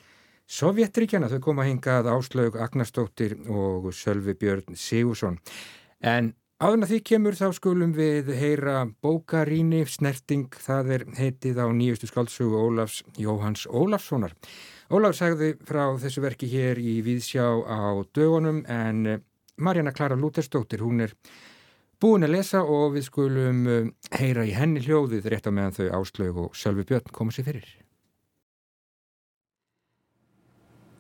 [0.51, 5.37] Sovjetríkjana, þau koma hingað Áslaug Agnarstóttir og Sölvi Björn Sigursson.
[6.03, 12.11] En áðurna því kemur þá skulum við heyra bókaríni, snerting, það er heitið á nýjustu
[12.11, 14.35] skáldsögu Ólafs Jóhans Ólafssonar.
[14.91, 19.21] Ólaf sagði frá þessu verki hér í Víðsjá á dögunum en
[19.55, 21.15] Marjana Klara Lúterstóttir, hún er
[22.03, 23.87] búin að lesa og við skulum eh,
[24.19, 27.71] heyra í henni hljóðið rétt á meðan þau Áslaug og Sölvi Björn koma sér fyrir.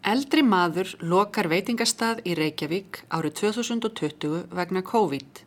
[0.00, 5.42] Eldri maður lokar veitingastað í Reykjavík árið 2020 vegna COVID.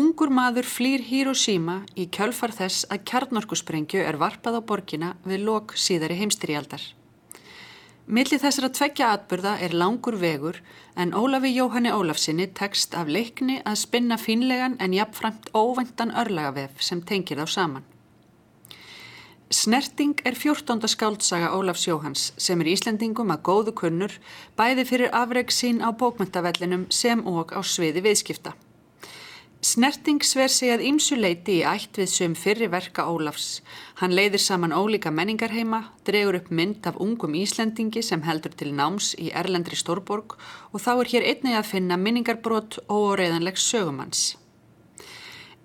[0.00, 5.76] Ungur maður flýr Hiroshima í kjölfar þess að kjarnorkusprengju er varpað á borgina við lok
[5.76, 6.80] síðari heimstyrjaldar.
[8.08, 10.62] Millir þessara tveggja atbyrða er langur vegur
[10.96, 17.04] en Ólafi Jóhanni Ólafsinni tekst af leikni að spinna finlegan en jafnframt óvæntan örlagavef sem
[17.04, 17.84] tengir þá saman.
[19.50, 24.12] Snerting er fjórtónda skáldsaga Ólafs Jóhans sem er Íslendingum að góðu kunnur
[24.60, 28.52] bæði fyrir afreg sín á bókmyndavellinum sem og á sviði viðskipta.
[29.64, 33.62] Snerting sver sig að ymsu leiti í ætt við söm fyrri verka Ólafs.
[34.02, 39.14] Hann leiðir saman ólíka menningarheima, dregur upp mynd af ungum Íslendingi sem heldur til náms
[39.16, 40.36] í Erlendri Stórborg
[40.74, 44.36] og þá er hér einnig að finna minningarbrót og reyðanlegs sögumanns.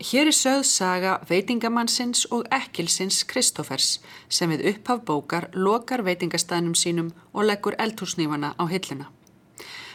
[0.04, 7.12] Hér er sögð saga veitingamannsins og ekkilsins Kristófers sem við upphaf bókar lokar veitingastæðnum sínum
[7.32, 9.08] og leggur eldhúsnýfana á hillina.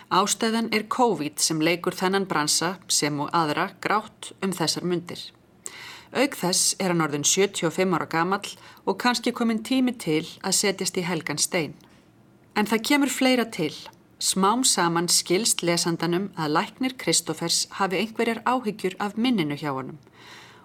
[0.08, 5.20] Ástæðan er COVID sem leikur þennan bransa sem og aðra grátt um þessar myndir.
[6.16, 10.96] Auk þess er hann orðin 75 ára gamall og kannski komin tími til að setjast
[10.96, 11.76] í helgan stein.
[12.56, 13.74] En það kemur fleira til.
[14.18, 20.00] Smám saman skilst lesandanum að læknir Kristófers hafi einhverjar áhyggjur af minninu hjá honum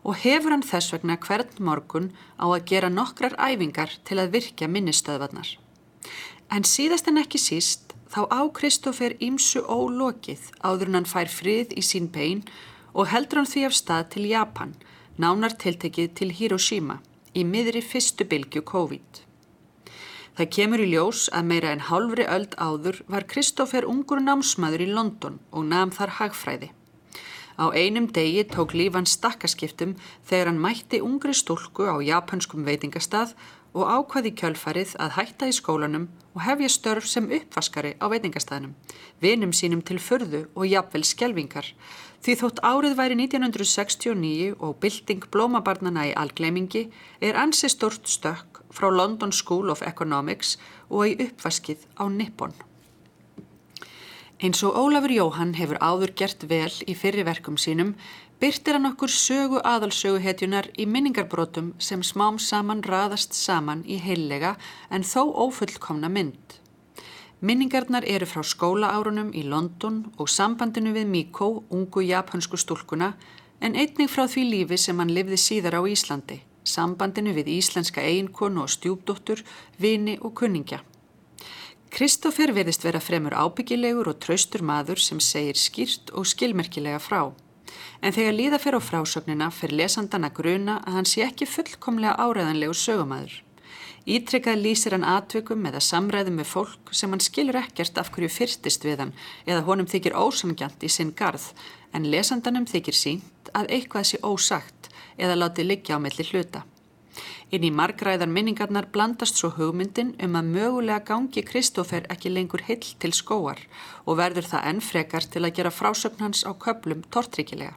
[0.04, 2.08] og hefur hann þess vegna hvern morgun
[2.42, 5.52] á að gera nokkrar æfingar til að virkja minnistöðvarnar.
[6.50, 11.78] En síðast en ekki síst þá á Kristófer ímsu ólokið áður en hann fær frið
[11.78, 12.42] í sín bein
[12.94, 14.74] og heldur hann því af stað til Japan,
[15.22, 17.00] nánar tiltekið til Hiroshima,
[17.38, 19.24] í miðri fyrstu bylgu COVID.
[20.34, 24.88] Það kemur í ljós að meira en hálfri öld áður var Kristófer ungur námsmaður í
[24.90, 26.72] London og namn þar hagfræði.
[27.62, 29.94] Á einum degi tók lífan stakkaskiptum
[30.26, 33.36] þegar hann mætti ungri stúlku á japanskum veitingastað
[33.78, 38.74] og ákvaði kjölfarið að hætta í skólanum og hefja störf sem uppvaskari á veitingastaðnum,
[39.22, 41.70] vinum sínum til förðu og jafnvel skjelvingar.
[42.26, 46.88] Því þótt árið væri 1969 og bylting blómabarnana í algleimingi
[47.22, 50.58] er ansi stort stökk frá London School of Economics
[50.90, 52.54] og í uppvaskið á Nippon.
[54.44, 57.94] Eins og Ólafur Jóhann hefur áður gert vel í fyrriverkum sínum,
[58.42, 64.58] byrtir hann okkur sögu aðalsöguhetjunar í minningarbrotum sem smám saman raðast saman í heillega
[64.90, 66.60] en þó ófullkomna mynd.
[67.40, 73.14] Minningarnar eru frá skólaárunum í London og sambandinu við Mikko, ungu japansku stúlkuna,
[73.64, 78.64] en einnig frá því lífi sem hann livði síðar á Íslandi sambandinu við íslenska eiginkonu
[78.64, 79.44] og stjúpdóttur,
[79.78, 80.82] vini og kunningja.
[81.94, 87.30] Kristófer verðist vera fremur ábyggilegur og traustur maður sem segir skýrt og skilmerkilega frá.
[88.02, 92.18] En þegar líða fer á frásögnina fer lesandan að gruna að hann sé ekki fullkomlega
[92.18, 93.36] áræðanlegur sögumæður.
[94.04, 98.84] Ítrekkað lýsir hann atveikum eða samræðum með fólk sem hann skilur ekkert af hverju fyrstist
[98.84, 99.14] við hann
[99.46, 101.46] eða honum þykir ósangjant í sinn garð
[101.96, 104.83] en lesandanum þykir sínt að eitthvað sé ósagt
[105.18, 106.64] eða látið liggja á melli hluta.
[107.54, 112.82] Inn í margræðar minningarnar blandast svo hugmyndin um að mögulega gangi Kristófer ekki lengur hill
[112.82, 113.62] til skóar
[114.08, 117.76] og verður það enn frekar til að gera frásögn hans á köplum tortryggilega.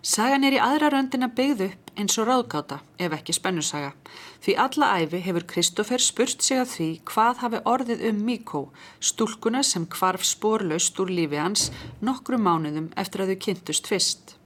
[0.00, 3.90] Sagan er í aðra röndina byggð upp eins og ráðgáta, ef ekki spennusaga,
[4.40, 8.62] því alla æfi hefur Kristófer spurt sig að því hvað hafi orðið um Míkó,
[8.98, 11.68] stúlkuna sem kvarf spórlaust úr lífi hans
[12.00, 14.39] nokkru mánuðum eftir að þau kynntust fyrst.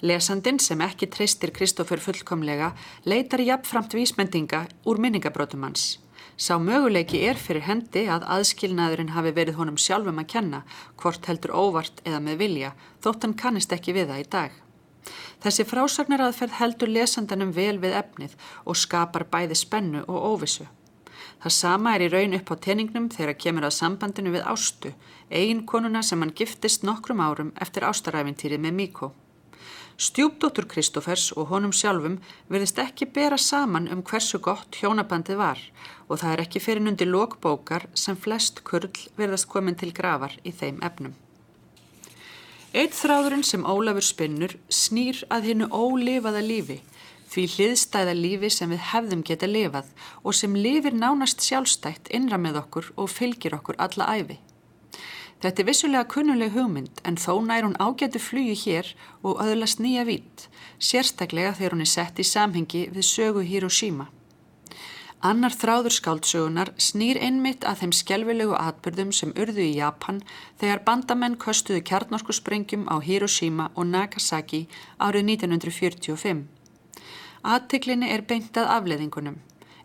[0.00, 2.68] Lesandin sem ekki treystir Kristófur fullkomlega
[3.02, 5.98] leitar jafnframt vísmendinga úr minningabrótum hans.
[6.38, 10.62] Sá möguleiki er fyrir hendi að aðskilnaðurinn hafi verið honum sjálfum að kenna,
[11.02, 14.56] hvort heldur óvart eða með vilja, þótt hann kannist ekki við það í dag.
[15.42, 20.70] Þessi frásagnaraðferð heldur lesandanum vel við efnið og skapar bæði spennu og óvissu.
[21.42, 24.94] Það sama er í raun upp á teningnum þegar kemur að sambandinu við Ástu,
[25.30, 29.16] eigin konuna sem hann giftist nokkrum árum eftir ástaræfintýrið með Míko.
[29.98, 35.62] Stjúpdóttur Kristófers og honum sjálfum verðist ekki bera saman um hversu gott hjónabandið var
[36.06, 40.52] og það er ekki fyrir nundi lókbókar sem flest kurl verðast komin til gravar í
[40.54, 41.16] þeim efnum.
[42.78, 46.78] Eitt þráðurinn sem Ólafur spinnur snýr að hinnu ólifaða lífi,
[47.32, 49.90] því hliðstæða lífi sem við hefðum geta lifað
[50.22, 54.38] og sem lifir nánast sjálfstætt innra með okkur og fylgir okkur alla æfi.
[55.38, 58.88] Þetta er vissulega kunnuleg hugmynd en þó nær hún ágætu flugi hér
[59.22, 60.48] og öðlast nýja vít,
[60.82, 64.08] sérstaklega þegar hún er sett í samhengi við sögu Hiroshima.
[65.22, 70.20] Annar þráður skáldsögunar snýr einmitt að þeim skjálfilegu atbyrðum sem urðu í Japan
[70.60, 74.66] þegar bandamenn köstuðu kjarnorkusprengjum á Hiroshima og Nagasaki
[74.98, 76.46] árið 1945.
[77.46, 79.38] Aðtiklinni er beintað afleðingunum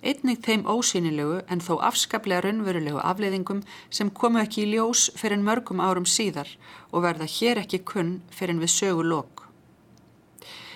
[0.04, 5.82] einnig þeim ósýnilegu en þó afskaplega raunverulegu afleiðingum sem komu ekki í ljós fyrir mörgum
[5.84, 6.52] árum síðar
[6.92, 9.44] og verða hér ekki kunn fyrir við sögu lok.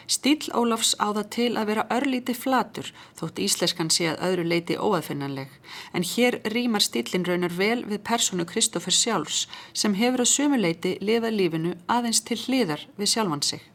[0.07, 4.77] Stíl Ólafs á það til að vera örlíti flatur þótt íslenskan sé að öðru leiti
[4.79, 5.51] óaðfinnanleg
[5.91, 9.41] en hér rýmar stílinn raunar vel við personu Kristófur sjálfs
[9.73, 13.65] sem hefur að sömuleiti lifað lífinu aðeins til hliðar við sjálfan sig.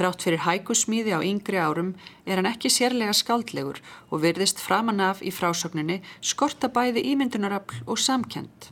[0.00, 1.90] Þrátt fyrir hækusmíði á yngri árum
[2.24, 8.00] er hann ekki sérlega skaldlegur og virðist framan af í frásögninni skorta bæði ímyndunarafl og
[8.00, 8.70] samkjönd.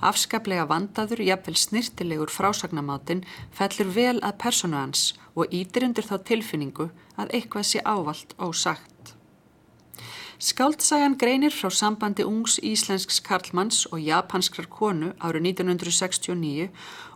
[0.00, 3.20] Afskaplega vandaður, jafnvel snirtilegur frásagnamátin
[3.52, 5.02] fellur vel að personu hans
[5.36, 6.88] og ítir undir þá tilfinningu
[7.20, 8.89] að eitthvað sé ávalt og sagt.
[10.40, 16.70] Skáldsagan greinir frá sambandi ungs íslensks karlmanns og japanskrar konu árið 1969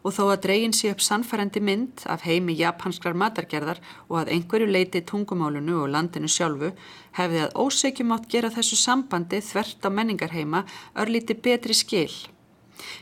[0.04, 4.68] og þó að dregin sé upp sannfærendi mynd af heimi japanskrar matargerðar og að einhverju
[4.68, 6.74] leiti tungumálunu og landinu sjálfu
[7.16, 12.12] hefði að ósegjum átt gera þessu sambandi þvert á menningarheima örlíti betri skil.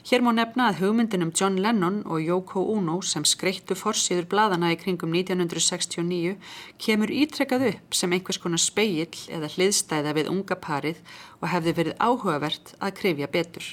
[0.08, 4.72] Hér má nefna að hugmyndin um John Lennon og Yoko Ono sem skreittu forsiður bladana
[4.74, 6.34] í kringum 1969
[6.82, 11.00] kemur ítrekkað upp sem einhvers konar speill eða hliðstæða við unga parið
[11.40, 13.70] og hefði verið áhugavert að krifja betur.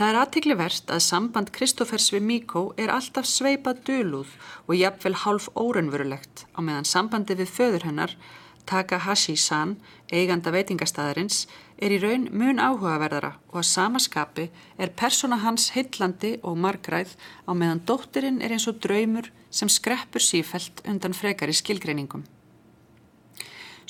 [0.00, 4.30] Það er aðtikli verst að samband Kristófers við Míkó er alltaf sveipað dölúð
[4.64, 8.14] og jafnvel hálf órunverulegt á meðan sambandi við föður hennar
[8.70, 9.74] Takahashi-san,
[10.08, 11.44] eiganda veitingastæðarins,
[11.80, 17.14] er í raun mun áhugaverðara og að samaskapi er persóna hans heitlandi og margræð
[17.48, 22.26] á meðan dóttirinn er eins og draumur sem skreppur sífelt undan frekari skilgreiningum.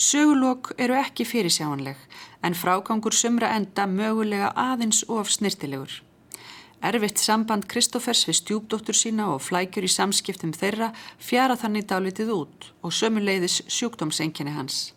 [0.01, 1.99] Sögulokk eru ekki fyrirsjáanleg
[2.47, 5.91] en frágangur sumra enda mögulega aðeins of snirtilegur.
[6.81, 12.71] Erfitt samband Kristófers við stjúpdóttur sína og flækjur í samskiptum þeirra fjara þannig dálitið út
[12.81, 14.95] og sömuleiðis sjúkdómsenginni hans.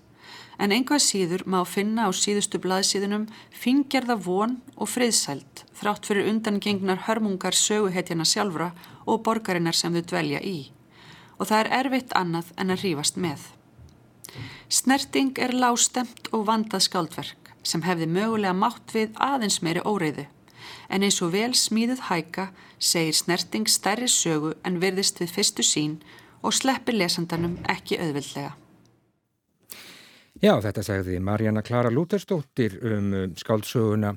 [0.61, 7.05] En einhvað síður má finna á síðustu blaðsíðunum fingjarða von og friðsælt þrátt fyrir undangengnar
[7.07, 8.71] hörmungar söguhetjana sjálfra
[9.05, 10.69] og borgarinnar sem þau dvelja í.
[11.39, 13.41] Og það er erfitt annað en að rífast með.
[14.69, 20.27] Snerting er lástemt og vandað skáldverk sem hefði mögulega mátt við aðeins meiri óreiðu
[20.89, 25.95] en eins og vel smíðuð hæka segir snerting stærri sögu en virðist við fyrstu sín
[26.43, 28.53] og sleppir lesandanum ekki auðvildlega.
[30.43, 34.09] Já, þetta segði Marjana Klara Lútersdóttir um, um skáldsöguna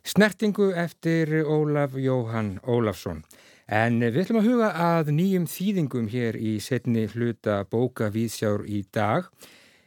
[0.00, 3.20] Snertingu eftir Ólaf Jóhann Ólafsson.
[3.68, 8.80] En við ætlum að huga að nýjum þýðingum hér í setni hluta bóka Víðsjár í
[8.96, 9.28] dag.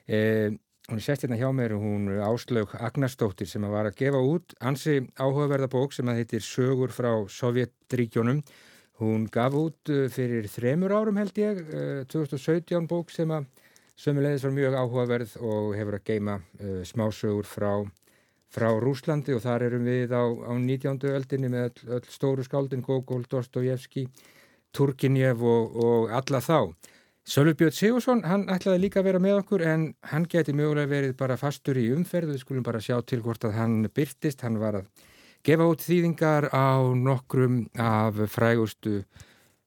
[0.05, 0.53] Eh,
[0.88, 5.01] Hún er sett hérna hjá mér, hún Áslaug Agnarstóttir sem var að gefa út ansi
[5.19, 8.39] áhugaverða bók sem að heitir Sögur frá Sovjetríkjónum.
[9.01, 11.60] Hún gaf út uh, fyrir þremur árum held ég,
[12.13, 13.49] 2017 uh, bók sem að
[13.97, 17.71] sömulegis var mjög áhugaverð og hefur að geima uh, smásögur frá,
[18.53, 21.01] frá Rúslandi og þar erum við á, á 19.
[21.10, 24.05] öldinni með öll, öll stóru skáldin Gogol, Dostojevski,
[24.75, 26.60] Turkinjev og, og alla þá.
[27.27, 31.17] Sölvi Björn Sigursson, hann ætlaði líka að vera með okkur en hann geti mögulega verið
[31.19, 34.77] bara fastur í umferðu, við skulum bara sjá til hvort að hann byrtist, hann var
[34.79, 35.07] að
[35.43, 39.01] gefa út þýðingar á nokkrum af frægustu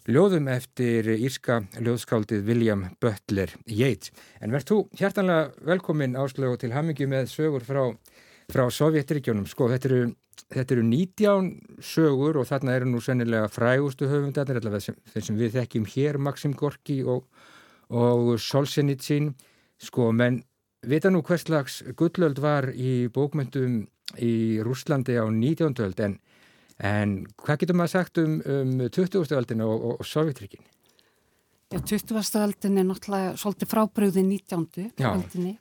[0.08, 4.14] ljóðum eftir írska ljóðskáldið William Butler Yeats.
[4.40, 7.82] En verð þú hjartanlega velkomin áslögu til hamingi með sögur frá,
[8.52, 9.46] frá Sovjetregjónum.
[9.50, 10.02] Sko, þetta eru,
[10.48, 15.56] þetta eru 19 sögur og þarna eru nú sennilega frægustu höfundarnir, allavega þeir sem við
[15.58, 17.26] þekkjum hér, Maxim Gorki og
[17.90, 19.32] og Solzhenitsyn
[19.80, 20.40] sko, menn
[20.86, 23.82] vita nú hvers slags gullöld var í bókmyndum
[24.22, 24.34] í
[24.64, 25.74] Rúslandi á 19.
[25.84, 26.18] öld en,
[26.80, 29.34] en hvað getur maður sagt um, um 20.
[29.36, 30.62] öldin og, og, og Sovjetrikin?
[31.70, 32.40] Já, 20.
[32.42, 34.66] öldin er náttúrulega svolítið frábröði 19.
[34.98, 35.10] Já.
[35.12, 35.58] öldinni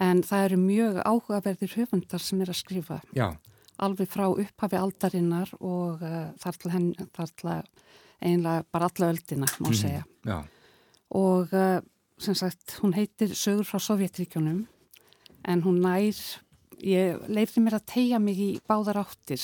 [0.00, 3.28] en það eru mjög áhugaverðir höfundar sem er að skrifa Já.
[3.78, 7.54] alveg frá upphafi aldarinnar og uh, þar til henn, þar til
[8.22, 9.78] einlega bara alla öldina má mhm.
[9.78, 10.04] segja.
[10.24, 10.40] Mm, já
[11.12, 11.80] og uh,
[12.18, 14.64] sem sagt hún heitir Sögur frá Sovjetríkjónum
[15.44, 16.16] en hún nær,
[16.82, 19.42] ég leifði mér að tegja mig í báðar áttir.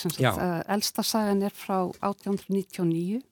[0.68, 3.22] Elsta sagan er frá 1899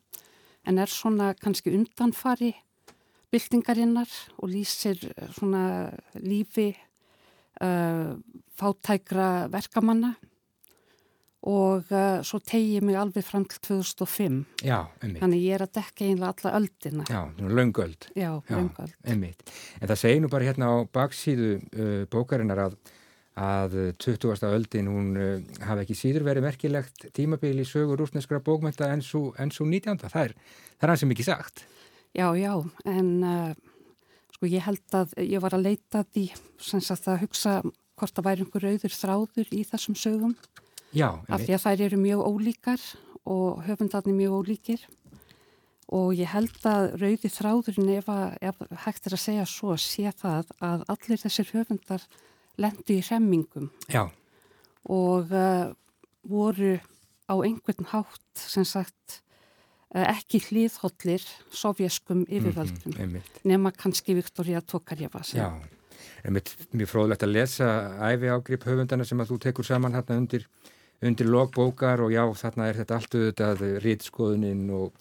[0.66, 2.52] en er svona kannski undanfari
[3.32, 5.64] byltingarinnar og lýsir uh, svona
[6.22, 6.70] lífi
[7.62, 8.14] uh,
[8.56, 10.14] fátækra verkamanna.
[11.46, 15.20] Og uh, svo tegi mig alveg fram til 2005 Já, einmitt.
[15.20, 17.04] Þannig ég er að dekka einlega alla öldina.
[17.06, 19.44] Já, löngöld Já, löngöld einmitt.
[19.78, 22.78] En það segir nú bara hérna á baksíðu uh, bókarinnar að,
[23.36, 24.46] að 20.
[24.48, 29.32] öldin hún uh, hafi ekki síður verið merkilegt tímabili í sögur rúsneskra bókmænta en svo
[29.36, 30.00] 19.
[30.08, 30.36] Það er,
[30.78, 31.66] það er hans sem ekki sagt
[32.16, 32.52] Já, já,
[32.88, 33.50] en uh,
[34.32, 36.30] sko ég held að ég var að leita því
[36.64, 37.58] sem sagt að hugsa
[37.96, 40.36] hvort það væri einhver auður þráður í þessum sögum
[40.96, 42.86] Já, af því að þær eru mjög ólíkar
[43.26, 44.86] og höfundarnir mjög ólíkir
[45.92, 50.10] og ég held að rauði þráðurinn ef, að, ef hægt er að segja svo sé
[50.18, 52.06] það að allir þessir höfundar
[52.60, 54.06] lendu í remmingum Já.
[54.88, 55.72] og uh,
[56.26, 56.76] voru
[57.26, 59.20] á einhvern hátt sem sagt
[59.94, 65.52] uh, ekki hlýðhóllir sovjeskum mhm, yfirvöldum mm -hmm, nema kannski Viktoria Tokarjeva Já,
[66.72, 67.66] mjög fróðlegt að lesa
[68.12, 70.48] æfi ágrip höfundana sem að þú tekur saman hérna undir
[71.02, 74.92] undir logbókar og já þarna er þetta allt auðvitað rítskoðuninn og,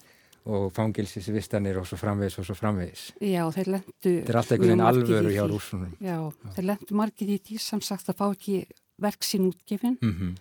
[0.46, 3.06] og fangilsisvistanir og svo framvegis og svo framvegis.
[3.24, 3.94] Já, þeir lendu...
[4.06, 5.94] Þetta er alltaf einhvern veginn alvöru hjá rúsunum.
[5.98, 8.60] Já, Já, þeir lendu margir í því sem sagt að fá ekki
[9.02, 10.36] verk sín útgefin mm -hmm.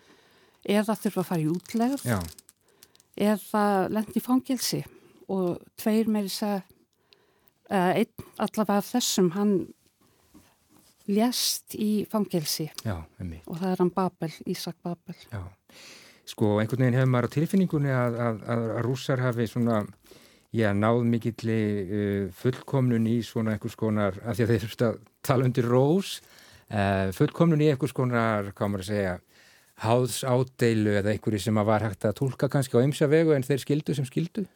[0.76, 2.18] eða þurfa að fara í útlegð Já.
[3.16, 4.84] eða lendi í fangilsi
[5.28, 6.62] og tveir með þess að
[7.70, 9.54] einn allavega af þessum hann
[11.08, 13.04] lést í fangilsi Já,
[13.46, 15.16] og það er hann Babel, Ísak Babel.
[15.32, 15.42] Já.
[16.24, 19.82] Sko, einhvern veginn hefur maður á tilfinningunni að, að, að, að rússar hafi svona,
[20.56, 25.02] já, náð mikilli uh, fullkomnun í svona einhvers konar, af því að þeir þurftu að
[25.28, 26.14] tala undir rós,
[26.70, 29.16] uh, fullkomnun í einhvers konar, hvað maður að segja,
[29.84, 33.44] háðs ádeilu eða einhverju sem að var hægt að tólka kannski á ymsa vegu en
[33.44, 34.46] þeir skildu sem skildu?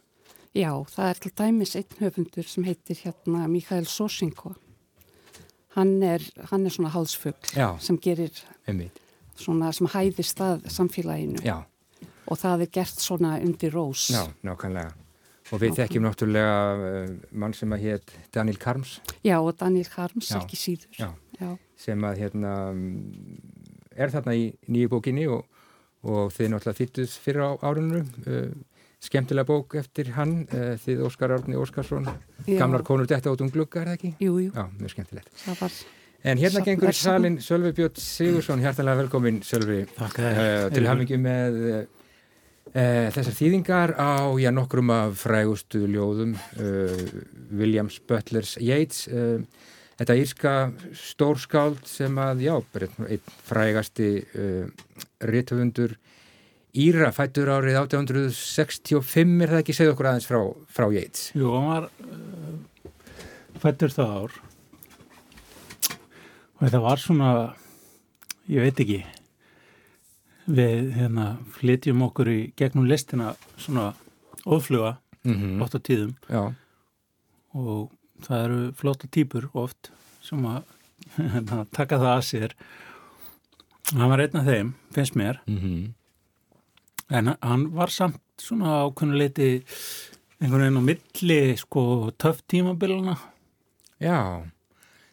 [0.57, 4.55] Já, það er til dæmis einn höfundur sem heitir hérna Mikael Sosinko.
[5.77, 8.33] Hann er, hann er svona háðsfugl sem gerir...
[8.65, 9.05] Einmitt
[9.39, 11.61] svona sem hæðist að samfélaginu Já.
[12.29, 14.09] og það er gert svona undir rós.
[14.15, 14.95] Já, nákvæmlega.
[15.49, 18.99] Og við þekkjum náttúrulega uh, mann sem að hétt Daniel Karms.
[19.25, 20.43] Já, og Daniel Karms, Já.
[20.43, 20.91] ekki síður.
[20.99, 21.09] Já.
[21.39, 22.55] Já, sem að hérna
[23.97, 25.47] er þarna í nýju bókinni og,
[26.05, 28.03] og þið náttúrulega þýttuð fyrir árunnu.
[28.27, 28.51] Uh,
[28.99, 32.09] skemmtilega bók eftir hann, uh, þið Óskar Árni Óskarsson,
[32.49, 34.11] gamlar konur detta út um glugga, er það ekki?
[34.27, 34.51] Jú, jú.
[34.53, 35.31] Já, mjög skemmtilegt.
[35.45, 35.77] Það var
[36.27, 39.85] En hérna gengur salin Sölvi Björn Sigursson, hjartalega velkomin Sölvi.
[40.03, 41.85] Uh, til hafingi með uh,
[43.15, 47.05] þessar þýðingar á já, nokkrum af frægustu ljóðum uh,
[47.55, 49.07] Williams Butlers Yeats
[49.99, 50.57] þetta írska
[50.95, 52.53] stórskáld sem að, já,
[53.07, 54.11] einn frægasti
[55.27, 55.97] rítufundur
[56.79, 61.31] Íra fættur árið 1865 er það ekki, segð okkur aðeins frá, frá Yeats.
[61.35, 61.89] Jú, hann var
[63.63, 64.37] fættur það ár
[66.59, 67.31] og þetta var svona
[68.51, 68.99] ég veit ekki
[70.49, 73.93] við hérna flytjum okkur í gegnum listina svona
[74.45, 75.63] ofluga mm -hmm.
[75.63, 76.55] oft á tíðum Já.
[77.55, 77.93] og
[78.23, 79.93] það eru flotta týpur oft
[80.23, 80.63] sem að
[81.35, 82.55] hérna, taka það að sér
[83.93, 85.93] hann var einn af þeim, finnst mér mm -hmm.
[87.09, 89.63] en hann var samt svona ákveðnuleiti
[90.41, 93.17] einhvern veginn á milli sko töff tímabiluna
[94.01, 94.43] Já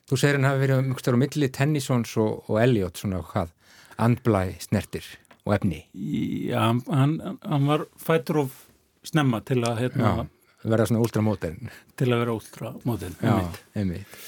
[0.06, 3.53] Þú segir hann hafi verið mjög starf á milli Tennysons og, og Elliot svona hvað,
[4.06, 5.08] andblæ snertir
[5.47, 5.80] og efni.
[6.51, 8.60] Já, hann, hann var fættur of
[9.06, 11.72] snemma til að hérna, Já, verða svona ultramóten.
[11.97, 12.36] Til að vera
[13.82, 14.20] einmitt.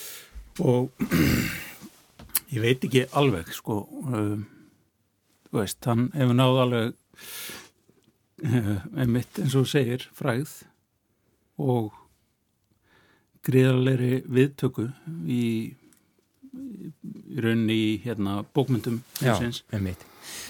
[0.66, 1.06] Og
[2.56, 4.48] ég veit ekki alveg, sko, um,
[5.52, 6.98] þú veist, hann hefur náð alveg
[9.02, 10.64] einmitt eins og segir fræð
[11.62, 11.94] og
[13.48, 14.88] gríðarleiri viðtöku
[15.28, 15.44] í,
[16.54, 19.38] í rauninni í hérna, bókmyndum Já,
[19.74, 20.04] einmitt.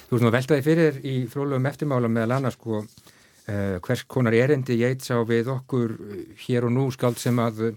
[0.07, 4.79] Þú veist nú veltaði fyrir í fróðlegum eftirmála meðal annars sko uh, hvers konar erendi
[4.81, 7.69] ég eitt sá við okkur uh, hér og nú skáld sem að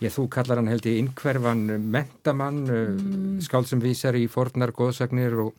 [0.00, 3.38] ég þú kallar hann held í innkverfan mentamann, mm.
[3.44, 5.54] skáld sem vísar í fornar góðsagnir og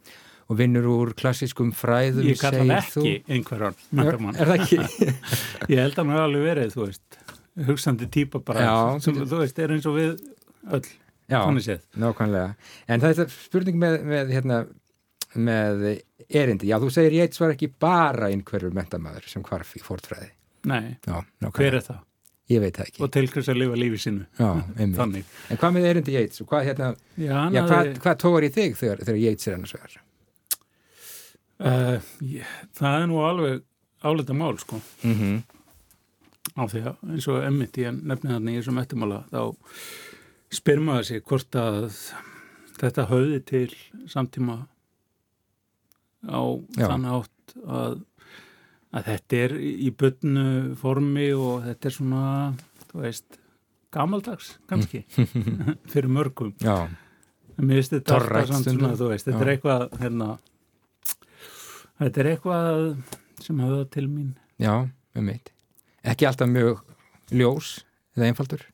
[0.52, 4.80] og vinnur úr klassískum fræðum Ég kalla hann ekki einhverjan mentamann Er það ekki?
[5.72, 7.22] ég held að hann hefur alveg verið, þú veist
[7.68, 10.12] hugstandi týpa bara Já, sem þú veist er eins og við
[10.72, 10.86] öll
[11.32, 11.46] Já,
[11.96, 12.56] nákvæmlega.
[12.92, 14.58] En það er spurning með, með, hérna,
[15.40, 15.84] með
[16.28, 16.68] erindi.
[16.68, 20.28] Já, þú segir ég eitt svar ekki bara einhverjur mentamæður sem hvarf í fórtfræði
[20.68, 22.02] Nei, Já, hver er það?
[22.52, 23.02] Ég veit það ekki.
[23.06, 24.50] Og til hvers að lifa lífið sinu Já,
[24.84, 24.96] En
[25.62, 26.42] hvað með erindi ég eitt?
[26.52, 29.98] Hvað, hérna, já, já, hvað, hvað tóður í þig þegar, þegar eitt sér annars vegar?
[31.62, 33.64] Uh, ég, það er nú alveg
[34.04, 34.82] álita mál sko.
[35.06, 35.32] Mhm.
[35.32, 35.60] mm
[36.58, 39.42] á því að eins og emmitt ég nefnir þarna í þessum eftirmála þá
[40.52, 41.92] spyr maður sig hvort að
[42.82, 43.68] þetta höfði til
[44.10, 44.58] samtíma
[46.28, 46.42] á
[46.78, 46.88] Já.
[46.88, 48.02] þann átt að,
[48.92, 50.48] að þetta er í byrnu
[50.82, 52.26] formi og þetta er svona,
[52.90, 53.40] þú veist
[53.94, 55.04] gamaldags kannski
[55.92, 56.54] fyrir mörgum.
[56.62, 59.46] Mér finnst þetta alltaf samt svona, þú veist þetta Já.
[59.46, 60.30] er eitthvað hérna,
[62.02, 62.86] þetta er eitthvað
[63.42, 64.32] sem höfða til mín.
[64.62, 64.76] Já,
[65.18, 65.52] um mitt
[66.08, 66.82] ekki alltaf mjög
[67.32, 67.76] ljós
[68.18, 68.66] eða einfaldur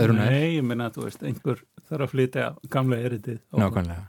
[0.00, 1.58] Nei, ég minna að þú veist, einhver
[1.90, 4.04] þarf að flytja gamla eritið Nákvæmlega,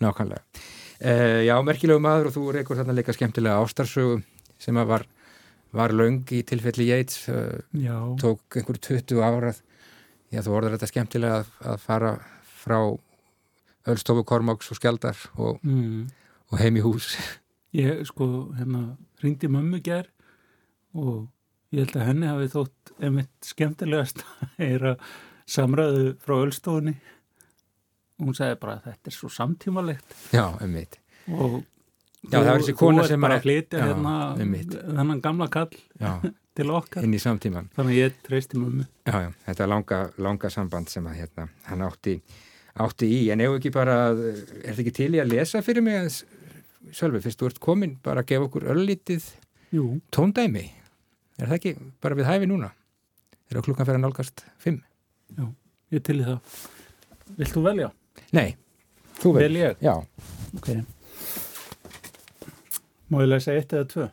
[0.00, 0.62] nákvæmlega.
[0.96, 4.22] Uh, Já, merkilegu maður og þú reykur þarna líka skemmtilega ástarsögu
[4.62, 5.04] sem að var,
[5.76, 7.58] var laung í tilfelli Yates uh,
[8.22, 9.60] tók einhver 20 árað
[10.32, 12.14] Já, þú orður þetta skemmtilega að, að fara
[12.62, 12.78] frá
[13.86, 16.06] Ölstofu, Kormáks og Skjaldar og, mm.
[16.50, 17.12] og heim í hús.
[17.76, 18.26] Ég sko,
[18.56, 20.08] hérna, ringdi mömmu ger
[20.96, 21.28] og
[21.74, 24.94] Ég held að henni hafi þótt einmitt skemmtilegast að heyra
[25.50, 26.96] samræðu frá öllstofunni.
[28.22, 30.16] Hún sagði bara að þetta er svo samtímalegt.
[30.32, 30.98] Já, einmitt.
[31.26, 31.60] Og
[32.30, 35.74] já, var þessi kona sem bara að flytja hérna þennan gamla kall.
[36.00, 36.20] Já,
[36.56, 40.50] til okkar inn í samtíman þannig ég treysti mummi Já, já, þetta er langa, langa
[40.52, 42.16] samband sem að hérna, hann átti,
[42.82, 46.00] átti í en ef ekki bara, er þetta ekki til í að lesa fyrir mig
[46.04, 46.22] að
[46.94, 49.24] Sölvi, fyrst þú ert komin, bara að gefa okkur öllítið
[50.14, 50.68] tóndæmi
[51.38, 51.72] er það ekki
[52.02, 52.70] bara við hæfi núna?
[53.46, 54.80] Er það klukkan fyrir að nálgast fimm?
[55.36, 55.44] Já,
[55.94, 56.56] ég til í það.
[57.36, 57.90] Vilt þú velja?
[58.36, 58.48] Nei,
[59.20, 59.84] þú vel Vel ég?
[59.84, 59.94] Já.
[60.56, 60.70] Ok.
[63.10, 64.08] Má ég lesa eitt eða tvö?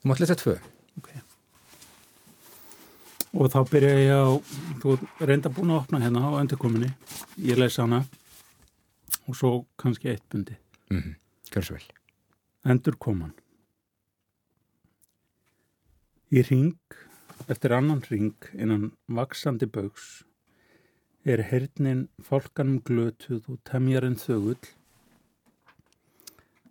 [0.00, 0.56] Þú mátt lesa tvö.
[1.00, 1.10] Ok.
[3.30, 4.30] Og þá byrja ég á
[4.82, 6.90] þú reynda búin að opna hérna á endurkominni
[7.42, 8.04] ég lesa hana.
[9.26, 10.56] Og svo kannski eitt bundi
[10.90, 11.14] mm -hmm.
[11.50, 11.86] Gjör svo vel.
[12.64, 13.34] Endurkoman
[16.30, 16.76] Í ring
[17.50, 20.20] eftir annan ring innan vaksandi bauks
[21.26, 24.68] er hernin fólkanum glötuð og temjarinn þögull.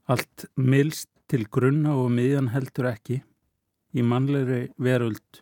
[0.07, 3.17] Allt milst til grunna og miðjan heldur ekki.
[3.91, 5.41] Í mannlegri veröld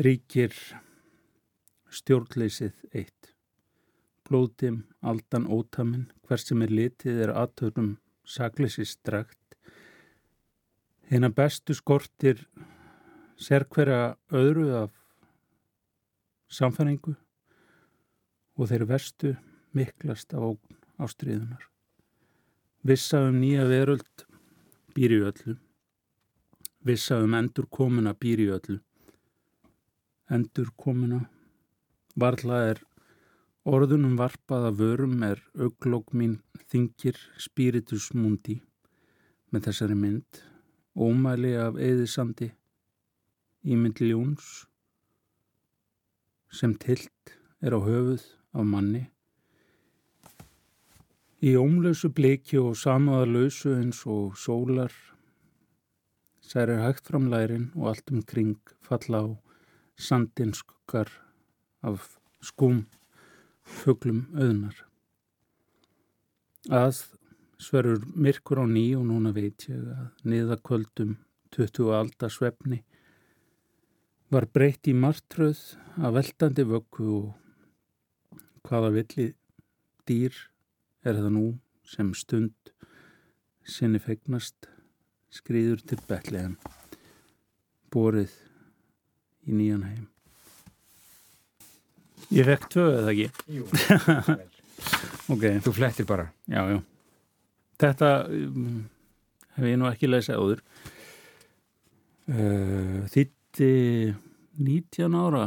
[0.00, 0.56] ríkir
[1.92, 3.34] stjórnleysið eitt.
[4.24, 9.36] Blóðdim, aldan ótaminn, hver sem er litið er aðtörum sakleysist dragt.
[11.12, 12.46] Hérna bestu skortir
[13.38, 14.90] sér hverja öðru af
[16.50, 17.14] samfæringu
[18.58, 19.34] og þeir vestu
[19.76, 20.42] miklast á
[20.98, 21.62] ástriðunar.
[22.82, 24.26] Vissa um nýja veröld
[24.96, 25.54] býr í öllu.
[26.82, 28.78] Vissa um endur komuna býr í öllu.
[30.30, 31.22] Endur komuna.
[32.18, 32.82] Varla er
[33.68, 36.38] orðunum varpaða vörum er auglók mín
[36.72, 38.58] þingir spiritus mundi
[39.52, 40.42] með þessari mynd.
[40.98, 42.50] Ómæli af eðisandi
[43.74, 44.48] ímynd ljóns
[46.58, 48.24] sem tilt er á höfuð
[48.56, 49.04] af manni.
[51.44, 54.94] Í ómlausu bliki og samáðarlausu eins og sólar
[56.48, 59.28] særir hægt fram lærin og allt um kring falla á
[59.96, 61.10] sandinskukar
[61.82, 62.86] af skúm
[63.62, 64.74] fuglum auðnar.
[66.68, 67.04] Að
[67.60, 71.16] sverur myrkur á ný og núna veit ég að niðakvöldum
[71.54, 72.82] 20 alda svefni
[74.32, 75.60] var breytt í martröð
[76.04, 79.30] af veldandi vöggu og hvaða villi
[80.08, 80.34] dýr
[81.04, 81.46] er það nú
[81.88, 82.74] sem stund
[83.68, 84.68] sinni fegnast
[85.32, 86.58] skrýður til betliðan
[87.92, 88.36] borið
[89.48, 90.06] í nýjan heim
[92.28, 93.28] Ég fekk tvö eða ekki?
[93.56, 93.64] Jú,
[95.32, 95.44] ok.
[95.64, 96.26] Þú flettir bara.
[96.44, 96.80] Já, já.
[97.80, 98.82] Þetta um,
[99.56, 100.60] hef ég nú ekki lesið áður.
[102.28, 103.06] Uh,
[103.58, 104.14] þýtti
[104.62, 105.46] 19 ára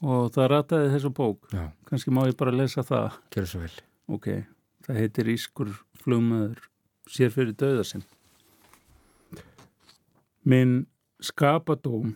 [0.00, 1.48] og það rataði þessu bók.
[1.50, 1.70] Já.
[1.88, 3.18] Kanski má ég bara lesa það.
[3.34, 3.72] Gjör svo vel.
[4.10, 4.28] Ok,
[4.86, 6.62] það heitir Ískur flugmaður
[7.10, 8.04] sér fyrir döðasinn.
[10.46, 10.86] Minn
[11.20, 12.14] skapadóm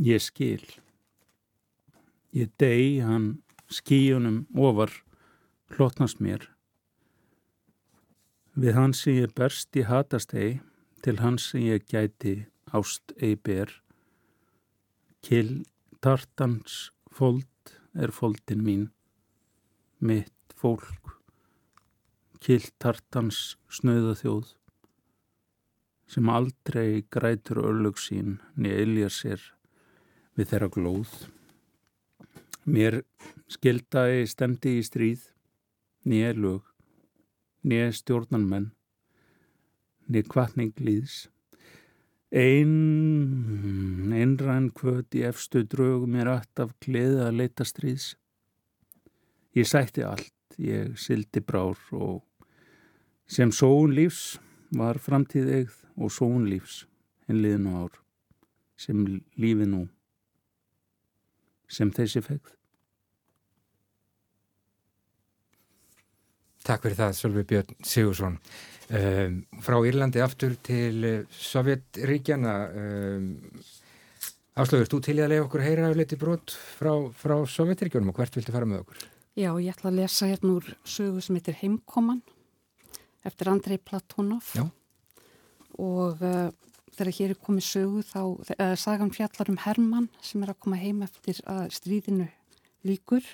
[0.00, 0.64] ég skil.
[2.32, 4.90] Ég degi hann skíunum ofar
[5.76, 6.48] hlotnast mér.
[8.56, 10.60] Við hans sem ég berst í hatastegi
[11.04, 13.70] til hans sem ég gæti ást ei ber.
[15.22, 15.62] Kill
[16.00, 18.88] tartans fold er foldin mín.
[19.98, 21.18] Mitt fólk.
[22.42, 24.56] Kill tartans snöða þjóð
[26.12, 29.44] sem aldrei grætur örlög sín niður ilja sér
[30.36, 31.12] við þeirra glóð.
[32.68, 33.00] Mér
[33.50, 35.24] skildaði stemdi í stríð,
[36.04, 36.66] nýja lög,
[37.64, 38.68] nýja stjórnanmenn,
[40.08, 41.31] nýja kvartning líðs.
[42.32, 48.14] Einn einræn kvöt í efstu drögu mér allt af gleði að leita stríðs.
[49.52, 52.22] Ég sætti allt, ég sildi brár og
[53.28, 54.38] sem sóun lífs
[54.72, 56.86] var framtíð eigð og sóun lífs
[57.28, 58.00] en liðin á ár
[58.80, 59.04] sem
[59.36, 59.84] lífi nú
[61.68, 62.56] sem þessi fegð.
[66.62, 68.36] Takk fyrir það, Sölvi Björn Sigursson.
[68.92, 72.56] Um, frá Írlandi aftur til uh, Sovjetríkjana.
[72.76, 73.30] Um,
[74.52, 78.18] Áslögur, þú til í að leiða okkur heyra af liti brot frá, frá Sovjetríkjunum og
[78.20, 79.06] hvert viltu fara með okkur?
[79.32, 82.20] Já, ég ætla að lesa hérna úr sögu sem heitir Heimkoman
[83.24, 84.66] eftir Andrei Platonov Já.
[85.80, 86.50] og uh,
[86.92, 90.80] þegar hér er komið sögu þá uh, sagan fjallar um Hermann sem er að koma
[90.82, 92.28] heim eftir að stríðinu
[92.84, 93.24] líkur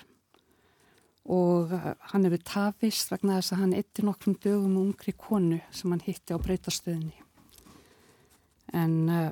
[1.29, 5.59] og uh, hann hefur tafist vegna þess að hann eittir nokkrum dögum um ungri konu
[5.71, 7.15] sem hann hitti á breytastöðinni.
[8.73, 9.29] En uh,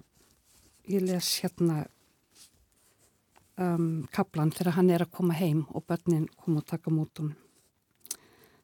[0.89, 1.81] ég les hérna
[3.57, 7.35] um, kaplan þegar hann er að koma heim og börnin kom og taka mútunum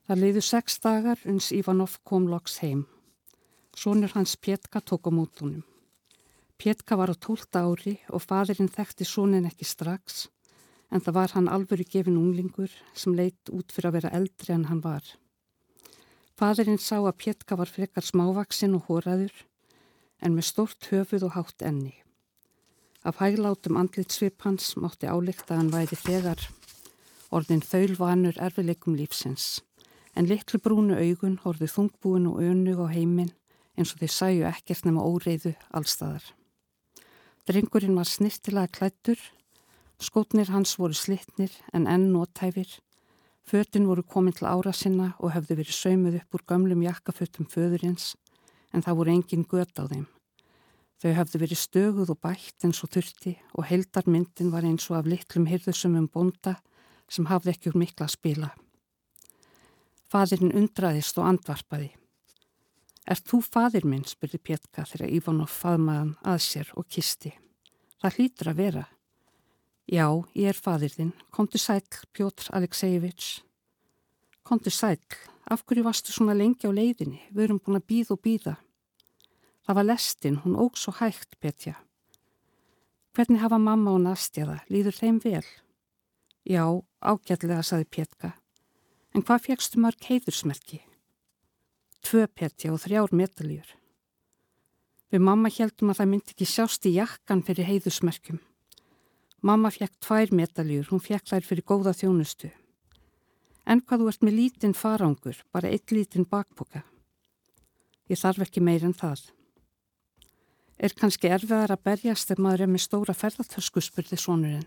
[0.03, 2.81] Það leiðu sex dagar uns Ivanov kom loks heim.
[3.71, 5.63] Sónur hans Pjetka tók á mótunum.
[6.59, 10.27] Pétka var á tólta ári og fadurinn þekkti sónin ekki strax
[10.93, 14.67] en það var hann alvöru gefin unglingur sem leitt út fyrir að vera eldri en
[14.69, 15.03] hann var.
[16.37, 19.33] Fadurinn sá að Pétka var frekar smávaksinn og hóraður
[20.21, 21.95] en með stort höfuð og hátt enni.
[23.03, 26.47] Af hæglátum andlitsvip hans mátti áleikta að hann væri þegar
[27.33, 29.63] orðin þaulvanur erfileikum lífsins
[30.15, 33.33] en litlu brúnu augun horfið þungbúin og önug á heiminn
[33.77, 36.25] eins og þeir sæju ekkert nema óreiðu allstaðar.
[37.49, 39.17] Drengurinn var snirtilega klættur,
[40.03, 42.67] skótnir hans voru slittnir en enn nótæfir,
[43.47, 48.13] fötun voru komin til ára sinna og höfðu verið saumuð upp úr gamlum jakkafötum föðurins
[48.73, 50.05] en það voru engin gött á þeim.
[51.03, 55.09] Þau höfðu verið stöguð og bætt eins og þurfti og heldarmyndin var eins og af
[55.11, 56.55] litlum hyrðusumum bonda
[57.11, 58.49] sem hafði ekki úr mikla að spila.
[60.07, 61.91] Fadirinn undraðist og andvarpaði.
[63.03, 67.33] Er þú fadir minn, spurði Pjetka þegar Ívanov faðmaðan að sér og kisti.
[67.99, 68.83] Það hlýtur að vera.
[69.89, 71.11] Já, ég er fadir þinn.
[71.31, 71.83] Kontu sæl,
[72.15, 73.41] Pjótr Aleksejevits.
[74.43, 74.99] Kontu sæl,
[75.51, 77.19] af hverju varstu svona lengi á leiðinni?
[77.31, 78.55] Við erum búin að býða og býða.
[79.63, 81.75] Það var lestin, hún óg svo hægt, Petja.
[83.13, 84.63] Hvernig hafa mamma og Nastja það?
[84.71, 85.45] Lýður þeim vel?
[86.43, 86.63] Já,
[86.99, 88.33] ágætlega, saði Pjetka.
[89.13, 90.81] En hvað fegstu marg heiðursmerki?
[92.03, 93.67] Tvö petja og þrjár metaljur.
[95.13, 98.41] Við mamma heldum að það myndi ekki sjást í jakkan fyrir heiðursmerkjum.
[99.43, 102.47] Mamma fekk tvær metaljur, hún fekk þær fyrir góða þjónustu.
[103.67, 106.83] En hvað þú ert með lítinn farangur, bara eitt lítinn bakboka.
[108.07, 109.25] Ég þarf ekki meir en það.
[110.79, 114.65] Er kannski erfiðar að berjast ef maður er með stóra ferðartösku, spurði sonurinn.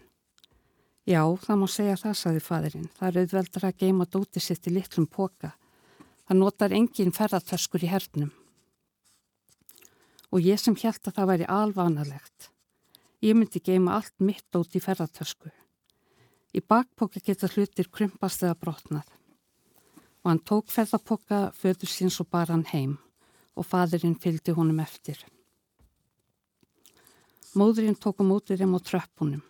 [1.07, 2.91] Já, það má segja það, saði fadurinn.
[2.99, 5.53] Það er auðveldar að geima dóti sitt í litlum póka.
[6.27, 8.33] Það notar engin ferðartöskur í hernum.
[10.35, 12.51] Og ég sem held að það væri alvanalegt.
[13.25, 15.49] Ég myndi geima allt mitt dóti í ferðartösku.
[16.57, 19.09] Í bakpóka geta hlutir krympast eða brotnað.
[20.25, 22.99] Og hann tók ferðarpóka föður síns og bar hann heim
[23.57, 25.19] og fadurinn fylgdi honum eftir.
[27.57, 29.45] Móðurinn tók á mótið þeim á tröppunum.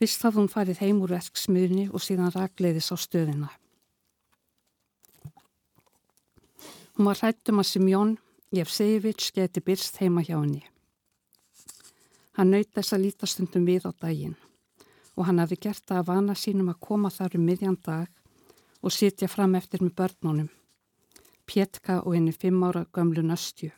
[0.00, 3.50] Fyrst hafði hún farið heim úr verksmiðni og síðan ragleiðis á stöðina.
[6.96, 8.16] Hún var hrættum að Simjón
[8.54, 10.64] Jefsevits geti byrst heima hjá henni.
[12.38, 14.36] Hann naut þess að líta stundum við á daginn
[15.18, 18.12] og hann hafi gert það að vana sínum að koma þar um miðjan dag
[18.78, 20.50] og sitja fram eftir með börnunum,
[21.48, 23.72] Pjetka og henni fimm ára gömlu nöstju.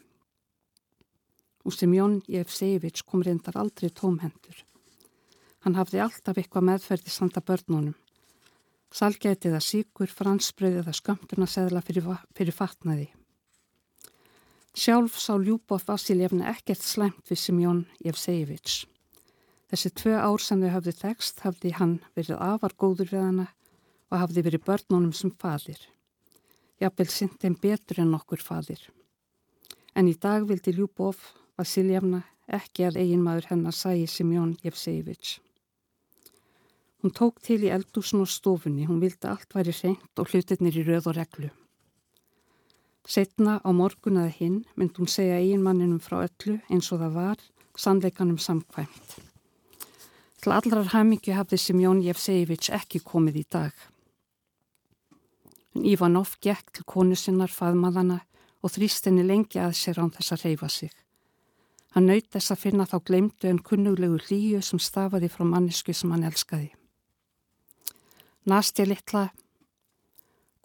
[1.65, 4.59] Og Simjón Jefsevits kom reyndar aldrei tómhendur.
[5.65, 7.97] Hann hafði alltaf eitthvað meðferði sanda börnunum.
[8.93, 13.09] Salgætið að síkur, fransbröðið að skömmturna seðla fyrir, fyrir fatnaði.
[14.71, 18.85] Sjálf sá Ljúbóð Vasiljefna ekkert slæmt við Simjón Jefsevits.
[19.66, 23.47] Þessi tvö ár sem þau hafði þekst hafði hann verið afar góður við hana
[24.11, 25.81] og hafði verið börnunum sem fadir.
[26.79, 28.81] Jafnvel synd þeim betur en okkur fadir.
[29.99, 31.18] En í dag vildi Ljúbóð
[31.59, 35.41] Vasiljefna ekki að eigin maður hennar sæi Simjón Jefsevits.
[37.03, 40.87] Hún tók til í eldúsn og stofunni, hún vildi allt væri reynd og hlutirnir í
[40.87, 41.51] röð og reglu.
[43.09, 47.38] Setna á morgun að hinn myndi hún segja eiginmanninum frá öllu eins og það var,
[47.76, 49.16] sannleikanum samkvæmt.
[50.40, 53.72] Til allrar hæmingju hafði Simjón Jefsevits ekki komið í dag.
[55.76, 58.20] Ívanov gekk til konu sinnar faðmaðana
[58.61, 60.92] og þrýst henni lengi að sér án þess að reyfa sig.
[61.94, 66.12] Hann naut þess að finna þá glemdu en kunnuglegu hlýju sem stafaði frá mannisku sem
[66.14, 66.70] hann elskaði.
[68.46, 69.28] Nastja litla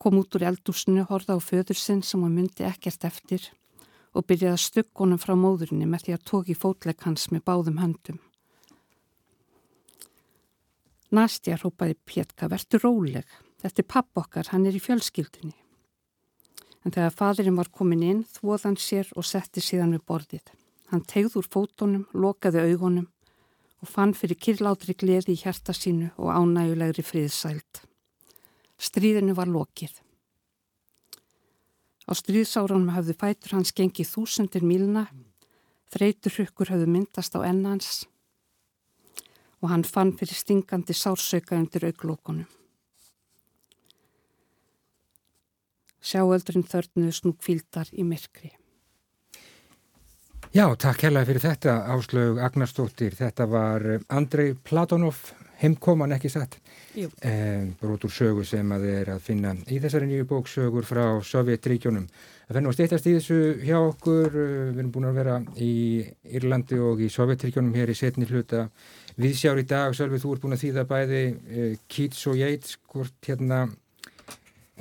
[0.02, 3.50] kom út úr eldúsinu, horða á föður sinn sem hún myndi ekkert eftir
[4.16, 7.82] og byrjaði að stugg honum frá móðurinni með því að tóki fótlegg hans með báðum
[7.82, 8.20] höndum.
[11.16, 13.26] Nastja rópaði Pétka, verður róleg,
[13.62, 15.56] þetta er papp okkar, hann er í fjölskyldunni.
[16.86, 20.54] En þegar fadurinn var komin inn, þvoð hann sér og setti síðan við borðið.
[20.91, 23.08] Hann tegð úr fótonum, lokaði augunum
[23.82, 27.84] og fann fyrir kyrlátri gleði í hjarta sínu og ánægulegri friðsælt.
[28.82, 29.93] Stríðinu var lokið.
[32.05, 35.07] Á stríðsárunum hafðu fætur hans gengið þúsundir mílna,
[35.93, 38.03] þreytur hrykkur hafðu myndast á ennans
[39.63, 42.45] og hann fann fyrir stingandi sársauka undir auglókunum.
[46.05, 48.51] Sjáöldurinn þörnuðu snúk fíldar í myrkri.
[50.53, 53.15] Já, takk hérlega fyrir þetta Áslaug Agnarstóttir.
[53.17, 55.17] Þetta var Andrei Platonov,
[55.62, 56.58] heimkoman ekki satt
[56.95, 57.10] Jú.
[57.10, 62.08] um, brotur sögur sem að er að finna í þessari nýju bóksögur frá Sovjetríkjónum.
[62.45, 65.72] Það fennu að steytast í þessu hjá okkur, uh, við erum búin að vera í
[66.38, 68.68] Írlandi og í Sovjetríkjónum hér í setni hluta
[69.22, 73.32] viðsjár í dag, Sölvi, þú ert búin að þýða bæði uh, Keats og Yates, hvort
[73.32, 73.64] hérna,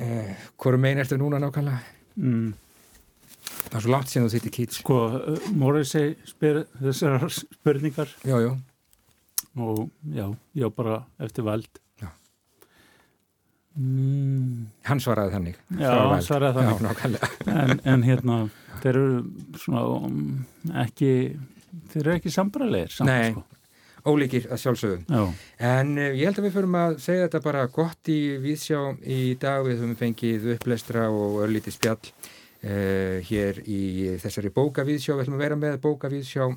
[0.03, 1.81] uh, hvoru megin ertu núna nákvæmlega?
[2.19, 2.53] Mm.
[3.65, 4.83] Það er svo langt síðan þú þýtti Keats.
[4.83, 8.55] Sko, uh, Morrissey spyr þessar spurningar Já, já.
[9.57, 11.69] Og já, já bara eftir vald.
[13.75, 14.69] Mm.
[14.87, 15.57] Hann svaraði þannig.
[15.81, 17.01] Já, hann svaraði þannig.
[17.03, 17.33] Já.
[17.51, 18.37] En, en hérna,
[18.85, 19.17] þeir eru
[19.59, 20.21] svona um,
[20.85, 21.11] ekki,
[21.91, 23.33] þeir eru ekki sambarlegir samt, Nei.
[23.33, 23.43] sko.
[24.05, 25.03] Ólíkir að sjálfsögum.
[25.09, 25.25] Já,
[25.73, 28.81] En uh, ég held að við förum að segja þetta bara gott í viðsjá
[29.11, 33.83] í dag við höfum fengið upplestra og örlítið spjall uh, hér í
[34.23, 35.17] þessari bókavíðsjá.
[35.17, 36.51] Við ætlum að vera með bókavíðsjá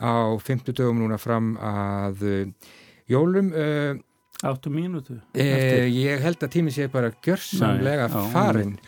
[0.00, 2.70] á 50 dögum núna fram að uh,
[3.10, 3.52] jólum.
[3.52, 4.00] Uh,
[4.42, 5.18] áttu mínútu.
[5.36, 8.78] Eh, ég held að tími sé bara gjörsamlega farin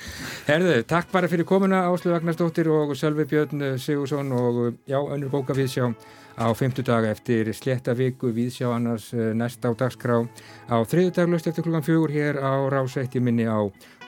[0.46, 4.96] Herðu, takk bara fyrir komuna Áslu Agnarsdóttir og Sölvi Björn eh, Sigursson og eh, já,
[5.02, 5.90] önnur bóka viðsjá
[6.38, 10.22] á 50 daga eftir sletta viku viðsjá annars eh, næst á dagskrá.
[10.70, 13.60] Á þriðu dag löst eftir klukkan fjögur hér á rásætti minni á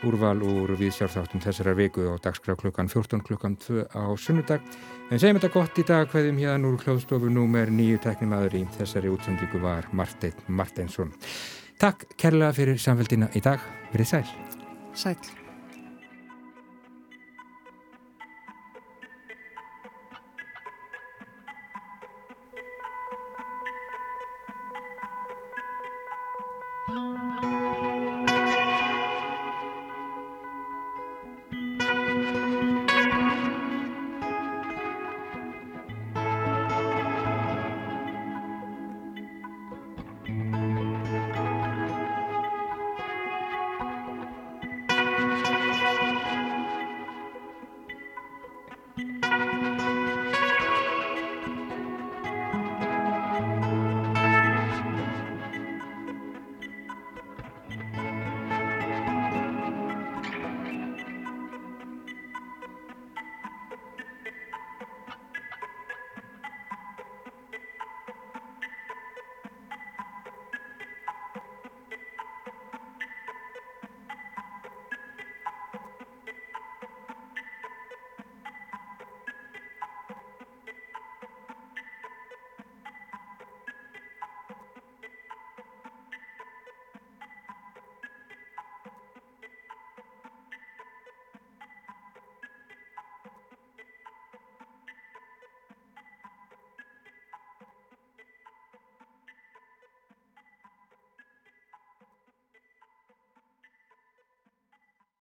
[0.05, 4.65] úrval úr viðsjárþáttum þessara viku á dagskrá klukkan 14 klukkan 2 á sunnudag.
[5.11, 9.13] En segjum þetta gott í dag hverjum hérna úr klóðstofu númer nýju teknimaður í þessari
[9.13, 11.13] útsendingu var Marteinn Marteinsson.
[11.81, 13.63] Takk kærlega fyrir samfélgina í dag,
[13.93, 14.29] verið sæl.
[14.95, 15.44] Sæl.